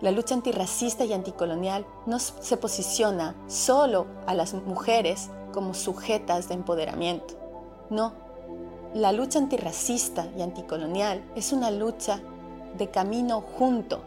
La 0.00 0.12
lucha 0.12 0.34
antirracista 0.34 1.04
y 1.04 1.12
anticolonial 1.12 1.84
no 2.06 2.20
se 2.20 2.56
posiciona 2.56 3.34
solo 3.48 4.06
a 4.26 4.34
las 4.34 4.54
mujeres 4.54 5.30
como 5.52 5.74
sujetas 5.74 6.48
de 6.48 6.54
empoderamiento. 6.54 7.34
No, 7.90 8.12
la 8.94 9.10
lucha 9.10 9.40
antirracista 9.40 10.28
y 10.36 10.42
anticolonial 10.42 11.24
es 11.34 11.52
una 11.52 11.72
lucha 11.72 12.20
de 12.76 12.90
camino 12.90 13.40
junto, 13.40 14.02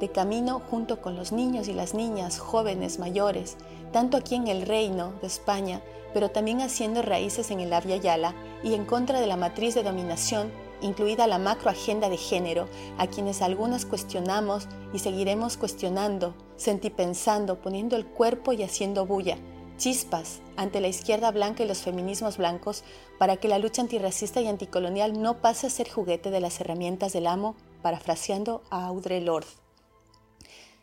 de 0.00 0.10
camino 0.10 0.62
junto 0.70 1.02
con 1.02 1.16
los 1.16 1.32
niños 1.32 1.68
y 1.68 1.74
las 1.74 1.92
niñas, 1.92 2.38
jóvenes, 2.38 2.98
mayores, 2.98 3.58
tanto 3.92 4.16
aquí 4.16 4.36
en 4.36 4.48
el 4.48 4.62
Reino 4.62 5.12
de 5.20 5.26
España, 5.26 5.82
pero 6.14 6.30
también 6.30 6.62
haciendo 6.62 7.02
raíces 7.02 7.50
en 7.50 7.60
el 7.60 7.74
Avia 7.74 7.96
Yala 7.96 8.34
y 8.62 8.72
en 8.72 8.86
contra 8.86 9.20
de 9.20 9.26
la 9.26 9.36
matriz 9.36 9.74
de 9.74 9.82
dominación 9.82 10.50
incluida 10.80 11.26
la 11.26 11.38
macroagenda 11.38 12.08
de 12.08 12.16
género, 12.16 12.68
a 12.98 13.06
quienes 13.06 13.42
algunas 13.42 13.86
cuestionamos 13.86 14.68
y 14.92 14.98
seguiremos 14.98 15.56
cuestionando, 15.56 16.34
sentipensando, 16.56 17.60
poniendo 17.60 17.96
el 17.96 18.06
cuerpo 18.06 18.52
y 18.52 18.62
haciendo 18.62 19.06
bulla, 19.06 19.38
chispas 19.76 20.40
ante 20.56 20.80
la 20.80 20.88
izquierda 20.88 21.30
blanca 21.30 21.62
y 21.62 21.68
los 21.68 21.82
feminismos 21.82 22.38
blancos 22.38 22.82
para 23.18 23.36
que 23.36 23.48
la 23.48 23.58
lucha 23.58 23.82
antirracista 23.82 24.40
y 24.40 24.48
anticolonial 24.48 25.20
no 25.20 25.40
pase 25.40 25.66
a 25.66 25.70
ser 25.70 25.90
juguete 25.90 26.30
de 26.30 26.40
las 26.40 26.60
herramientas 26.60 27.12
del 27.12 27.26
amo, 27.26 27.56
parafraseando 27.82 28.62
a 28.70 28.86
Audre 28.86 29.20
Lorde. 29.20 29.48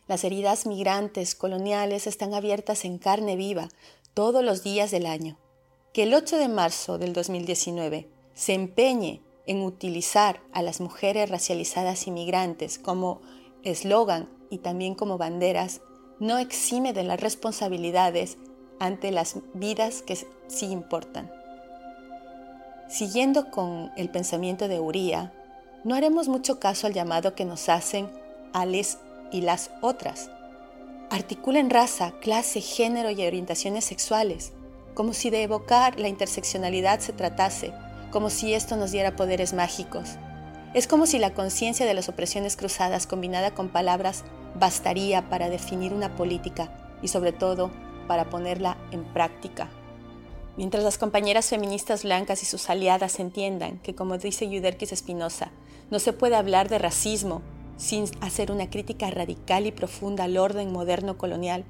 Las 0.08 0.24
heridas 0.24 0.66
migrantes 0.66 1.34
coloniales 1.34 2.08
están 2.08 2.34
abiertas 2.34 2.86
en 2.86 2.98
carne 2.98 3.36
viva 3.36 3.70
todos 4.14 4.44
los 4.44 4.64
días 4.64 4.92
del 4.92 5.06
año. 5.06 5.38
Que 5.94 6.04
el 6.04 6.14
8 6.14 6.38
de 6.38 6.50
marzo 6.50 6.98
del 6.98 7.14
2019 7.14 8.10
se 8.34 8.54
empeñe 8.54 9.22
en 9.46 9.62
utilizar 9.62 10.42
a 10.54 10.62
las 10.62 10.80
mujeres 10.80 11.30
racializadas 11.30 12.08
inmigrantes 12.08 12.80
como 12.80 13.22
eslogan 13.64 14.30
y 14.50 14.60
también 14.60 14.96
como 14.96 15.18
banderas 15.18 15.82
no 16.20 16.38
exime 16.38 16.94
de 16.94 17.04
las 17.04 17.20
responsabilidades 17.20 18.38
ante 18.80 19.12
las 19.12 19.38
vidas 19.54 20.02
que 20.02 20.18
sí 20.48 20.66
importan. 20.68 21.32
Siguiendo 22.90 23.50
con 23.50 23.92
el 23.98 24.10
pensamiento 24.10 24.68
de 24.68 24.80
Uría, 24.80 25.34
no 25.84 25.96
haremos 25.96 26.28
mucho 26.28 26.60
caso 26.60 26.88
al 26.88 26.94
llamado 26.94 27.36
que 27.36 27.46
nos 27.46 27.68
hacen 27.68 28.10
ales 28.54 29.00
y 29.32 29.42
las 29.42 29.72
otras. 29.82 30.30
Articulen 31.10 31.70
raza, 31.70 32.14
clase, 32.22 32.62
género 32.62 33.10
y 33.10 33.26
orientaciones 33.26 33.84
sexuales, 33.84 34.54
como 34.94 35.14
si 35.14 35.30
de 35.30 35.44
evocar 35.44 36.00
la 36.00 36.08
interseccionalidad 36.08 37.00
se 37.00 37.14
tratase 37.14 37.74
como 38.14 38.30
si 38.30 38.54
esto 38.54 38.76
nos 38.76 38.92
diera 38.92 39.16
poderes 39.16 39.54
mágicos. 39.54 40.18
Es 40.76 40.86
como 40.86 41.08
si 41.08 41.18
la 41.18 41.34
conciencia 41.34 41.88
de 41.88 41.96
las 41.96 42.10
opresiones 42.10 42.56
cruzadas 42.56 43.08
combinada 43.08 43.56
con 43.56 43.70
palabras 43.70 44.24
bastaría 44.54 45.28
para 45.30 45.50
definir 45.50 45.94
una 45.94 46.16
política 46.16 46.72
y 47.02 47.08
sobre 47.08 47.32
todo 47.32 47.72
para 48.08 48.30
ponerla 48.30 48.78
en 48.92 49.04
práctica. 49.04 49.68
Mientras 50.58 50.84
las 50.84 51.00
compañeras 51.00 51.48
feministas 51.48 52.04
blancas 52.04 52.44
y 52.44 52.46
sus 52.46 52.70
aliadas 52.70 53.20
entiendan 53.20 53.80
que, 53.80 53.96
como 53.96 54.20
dice 54.20 54.48
Yuderquis 54.48 54.92
Espinosa, 54.92 55.52
no 55.90 55.98
se 55.98 56.14
puede 56.14 56.36
hablar 56.36 56.70
de 56.70 56.78
racismo 56.78 57.42
sin 57.78 58.06
hacer 58.22 58.52
una 58.52 58.70
crítica 58.70 59.10
radical 59.10 59.66
y 59.66 59.72
profunda 59.72 60.26
al 60.26 60.38
orden 60.38 60.72
moderno 60.72 61.18
colonial, 61.18 61.66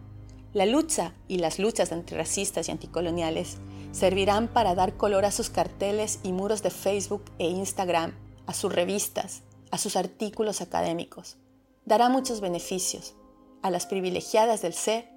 la 0.51 0.65
lucha 0.65 1.13
y 1.29 1.38
las 1.38 1.58
luchas 1.58 1.93
antirracistas 1.93 2.67
y 2.67 2.71
anticoloniales 2.71 3.60
servirán 3.93 4.47
para 4.47 4.75
dar 4.75 4.97
color 4.97 5.23
a 5.23 5.32
sus 5.32 5.49
carteles 5.49 6.19
y 6.23 6.34
muros 6.34 6.63
de 6.63 6.71
Facebook 6.71 7.23
e 7.38 7.47
Instagram, 7.47 8.13
a 8.47 8.53
sus 8.53 8.73
revistas, 8.73 9.43
a 9.71 9.77
sus 9.77 9.95
artículos 9.95 10.62
académicos. 10.62 11.38
Dará 11.86 12.10
muchos 12.10 12.41
beneficios 12.41 13.15
a 13.62 13.69
las 13.69 13.86
privilegiadas 13.86 14.62
del 14.62 14.73
ser 14.73 15.10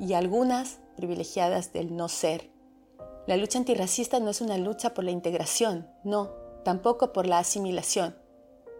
y 0.00 0.14
a 0.14 0.18
algunas 0.18 0.78
privilegiadas 0.96 1.72
del 1.72 1.94
no 1.94 2.08
ser. 2.08 2.50
La 3.26 3.36
lucha 3.36 3.58
antirracista 3.58 4.20
no 4.20 4.30
es 4.30 4.40
una 4.40 4.58
lucha 4.58 4.94
por 4.94 5.04
la 5.04 5.10
integración, 5.10 5.86
no, 6.02 6.30
tampoco 6.64 7.12
por 7.12 7.26
la 7.26 7.38
asimilación, 7.38 8.16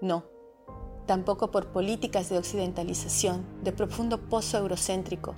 no, 0.00 0.24
tampoco 1.06 1.50
por 1.50 1.70
políticas 1.70 2.30
de 2.30 2.38
occidentalización, 2.38 3.44
de 3.62 3.72
profundo 3.72 4.28
pozo 4.28 4.58
eurocéntrico, 4.58 5.34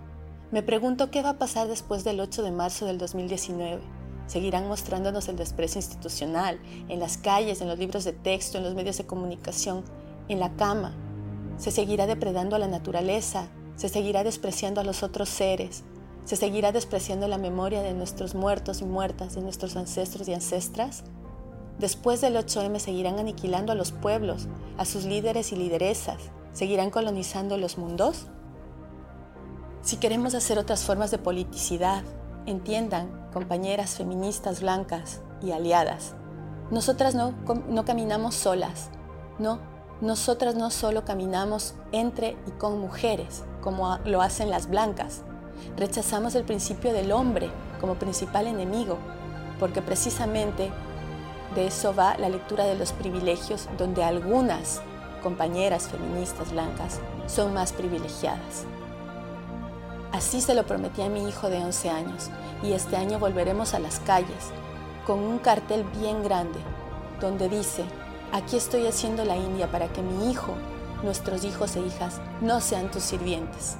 me 0.52 0.62
pregunto 0.62 1.10
qué 1.10 1.22
va 1.22 1.30
a 1.30 1.38
pasar 1.38 1.66
después 1.66 2.04
del 2.04 2.20
8 2.20 2.44
de 2.44 2.52
marzo 2.52 2.86
del 2.86 2.98
2019. 2.98 3.82
Seguirán 4.26 4.68
mostrándonos 4.68 5.28
el 5.28 5.36
desprecio 5.36 5.78
institucional, 5.78 6.58
en 6.88 7.00
las 7.00 7.16
calles, 7.16 7.60
en 7.60 7.68
los 7.68 7.78
libros 7.78 8.04
de 8.04 8.12
texto, 8.12 8.58
en 8.58 8.64
los 8.64 8.74
medios 8.74 8.98
de 8.98 9.06
comunicación, 9.06 9.84
en 10.28 10.40
la 10.40 10.52
cama. 10.56 10.94
Se 11.58 11.70
seguirá 11.70 12.06
depredando 12.06 12.56
a 12.56 12.58
la 12.58 12.66
naturaleza, 12.66 13.48
se 13.76 13.88
seguirá 13.88 14.24
despreciando 14.24 14.80
a 14.80 14.84
los 14.84 15.02
otros 15.02 15.28
seres, 15.28 15.84
se 16.24 16.36
seguirá 16.36 16.72
despreciando 16.72 17.28
la 17.28 17.38
memoria 17.38 17.82
de 17.82 17.94
nuestros 17.94 18.34
muertos 18.34 18.80
y 18.80 18.84
muertas, 18.84 19.34
de 19.34 19.42
nuestros 19.42 19.76
ancestros 19.76 20.26
y 20.28 20.34
ancestras. 20.34 21.04
Después 21.78 22.20
del 22.20 22.34
8M 22.34 22.78
seguirán 22.80 23.18
aniquilando 23.18 23.70
a 23.70 23.76
los 23.76 23.92
pueblos, 23.92 24.48
a 24.76 24.84
sus 24.84 25.04
líderes 25.04 25.52
y 25.52 25.56
lideresas, 25.56 26.18
seguirán 26.52 26.90
colonizando 26.90 27.58
los 27.58 27.78
mundos. 27.78 28.26
Si 29.82 29.98
queremos 29.98 30.34
hacer 30.34 30.58
otras 30.58 30.84
formas 30.84 31.12
de 31.12 31.18
politicidad, 31.18 32.02
entiendan, 32.46 33.28
compañeras 33.32 33.96
feministas 33.96 34.60
blancas 34.60 35.20
y 35.42 35.52
aliadas, 35.52 36.14
nosotras 36.70 37.14
no, 37.14 37.34
no 37.68 37.84
caminamos 37.84 38.34
solas, 38.34 38.90
no, 39.38 39.60
nosotras 40.00 40.56
no 40.56 40.70
solo 40.70 41.04
caminamos 41.04 41.74
entre 41.92 42.36
y 42.46 42.50
con 42.52 42.78
mujeres, 42.78 43.44
como 43.60 43.98
lo 44.04 44.20
hacen 44.20 44.50
las 44.50 44.68
blancas. 44.68 45.22
Rechazamos 45.76 46.34
el 46.34 46.44
principio 46.44 46.92
del 46.92 47.12
hombre 47.12 47.50
como 47.80 47.94
principal 47.94 48.46
enemigo, 48.46 48.98
porque 49.58 49.80
precisamente 49.80 50.70
de 51.54 51.66
eso 51.66 51.94
va 51.94 52.18
la 52.18 52.28
lectura 52.28 52.64
de 52.64 52.76
los 52.76 52.92
privilegios, 52.92 53.68
donde 53.78 54.04
algunas 54.04 54.82
compañeras 55.22 55.88
feministas 55.88 56.52
blancas 56.52 57.00
son 57.26 57.54
más 57.54 57.72
privilegiadas. 57.72 58.66
Así 60.16 60.40
se 60.40 60.54
lo 60.54 60.64
prometí 60.64 61.02
a 61.02 61.10
mi 61.10 61.28
hijo 61.28 61.50
de 61.50 61.62
11 61.62 61.90
años 61.90 62.30
y 62.62 62.72
este 62.72 62.96
año 62.96 63.18
volveremos 63.18 63.74
a 63.74 63.78
las 63.78 64.00
calles 64.00 64.50
con 65.06 65.18
un 65.18 65.38
cartel 65.38 65.84
bien 66.00 66.22
grande 66.22 66.58
donde 67.20 67.50
dice, 67.50 67.84
aquí 68.32 68.56
estoy 68.56 68.86
haciendo 68.86 69.26
la 69.26 69.36
India 69.36 69.70
para 69.70 69.88
que 69.88 70.00
mi 70.00 70.30
hijo, 70.30 70.54
nuestros 71.02 71.44
hijos 71.44 71.76
e 71.76 71.80
hijas, 71.80 72.22
no 72.40 72.62
sean 72.62 72.90
tus 72.90 73.02
sirvientes. 73.02 73.76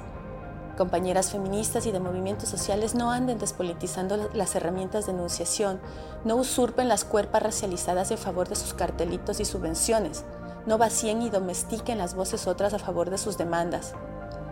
Compañeras 0.77 1.31
feministas 1.31 1.87
y 1.87 1.91
de 1.91 1.99
movimientos 1.99 2.49
sociales 2.49 2.93
no 2.93 3.09
anden 3.09 3.39
despolitizando 3.39 4.29
las 4.35 4.53
herramientas 4.53 5.07
de 5.07 5.13
enunciación, 5.13 5.79
no 6.23 6.35
usurpen 6.35 6.87
las 6.87 7.03
cuerpas 7.03 7.41
racializadas 7.41 8.11
en 8.11 8.19
favor 8.19 8.47
de 8.47 8.55
sus 8.55 8.75
cartelitos 8.75 9.39
y 9.39 9.45
subvenciones, 9.45 10.23
no 10.67 10.77
vacíen 10.77 11.23
y 11.23 11.31
domestiquen 11.31 11.97
las 11.97 12.13
voces 12.13 12.45
otras 12.45 12.75
a 12.75 12.79
favor 12.79 13.09
de 13.09 13.17
sus 13.17 13.39
demandas. 13.39 13.95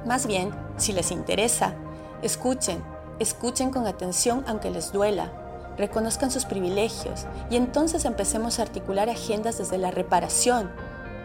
Más 0.06 0.28
bien, 0.28 0.52
si 0.78 0.94
les 0.94 1.10
interesa, 1.10 1.74
escuchen, 2.22 2.84
escuchen 3.18 3.72
con 3.72 3.88
atención 3.88 4.44
aunque 4.48 4.70
les 4.70 4.92
duela, 4.92 5.32
reconozcan 5.78 6.30
sus 6.30 6.46
privilegios 6.46 7.26
y 7.50 7.56
entonces 7.56 8.06
empecemos 8.06 8.60
a 8.60 8.62
articular 8.62 9.10
agendas 9.10 9.58
desde 9.58 9.80
la 9.80 9.90
reparación. 9.90 10.72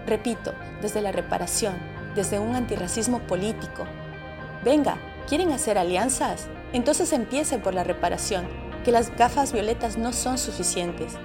Repito, 0.07 0.53
desde 0.81 1.03
la 1.03 1.13
reparación, 1.13 1.75
desde 2.15 2.39
un 2.39 2.57
antirracismo 2.57 3.19
político. 3.21 3.85
Venga, 4.65 4.97
¿quieren 5.29 5.53
hacer 5.53 5.77
alianzas? 5.77 6.49
Entonces 6.73 7.13
empiecen 7.13 7.61
por 7.61 7.75
la 7.75 7.85
reparación, 7.85 8.49
que 8.83 8.93
las 8.93 9.15
gafas 9.15 9.53
violetas 9.53 9.99
no 9.99 10.15
son 10.15 10.39
suficientes. 10.39 11.19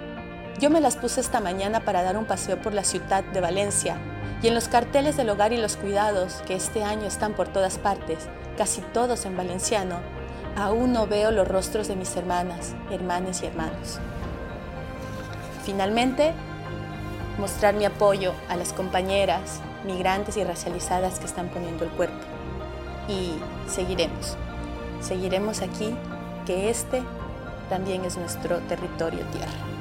Yo 0.59 0.69
me 0.69 0.81
las 0.81 0.97
puse 0.97 1.21
esta 1.21 1.39
mañana 1.39 1.85
para 1.85 2.03
dar 2.03 2.17
un 2.17 2.25
paseo 2.25 2.61
por 2.61 2.73
la 2.73 2.83
ciudad 2.83 3.23
de 3.23 3.39
Valencia 3.39 3.97
y 4.45 4.47
en 4.47 4.53
los 4.53 4.67
carteles 4.67 5.17
del 5.17 5.31
hogar 5.31 5.53
y 5.53 5.57
los 5.57 5.75
cuidados, 5.75 6.43
que 6.45 6.53
este 6.53 6.83
año 6.83 7.07
están 7.07 7.33
por 7.33 7.47
todas 7.47 7.79
partes, 7.79 8.27
casi 8.59 8.81
todos 8.93 9.25
en 9.25 9.35
valenciano, 9.35 9.95
aún 10.55 10.93
no 10.93 11.07
veo 11.07 11.31
los 11.31 11.47
rostros 11.47 11.87
de 11.87 11.95
mis 11.95 12.15
hermanas, 12.15 12.75
hermanes 12.91 13.41
y 13.41 13.47
hermanos. 13.47 13.97
Finalmente, 15.63 16.31
mostrar 17.39 17.73
mi 17.73 17.85
apoyo 17.85 18.33
a 18.47 18.55
las 18.55 18.71
compañeras 18.71 19.61
migrantes 19.83 20.37
y 20.37 20.43
racializadas 20.43 21.17
que 21.17 21.25
están 21.25 21.49
poniendo 21.49 21.83
el 21.83 21.89
cuerpo. 21.89 22.23
Y 23.07 23.39
seguiremos, 23.67 24.37
seguiremos 25.01 25.63
aquí, 25.63 25.95
que 26.45 26.69
este 26.69 27.01
también 27.67 28.05
es 28.05 28.15
nuestro 28.15 28.59
territorio 28.59 29.25
tierra. 29.31 29.74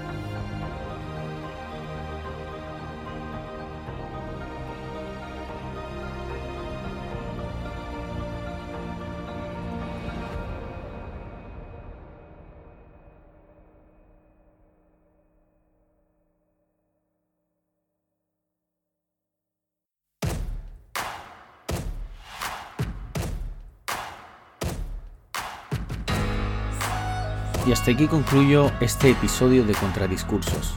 Hasta 27.85 27.92
aquí 27.92 28.07
concluyo 28.07 28.73
este 28.81 29.11
episodio 29.11 29.62
de 29.62 29.75
Contradiscursos. 29.75 30.73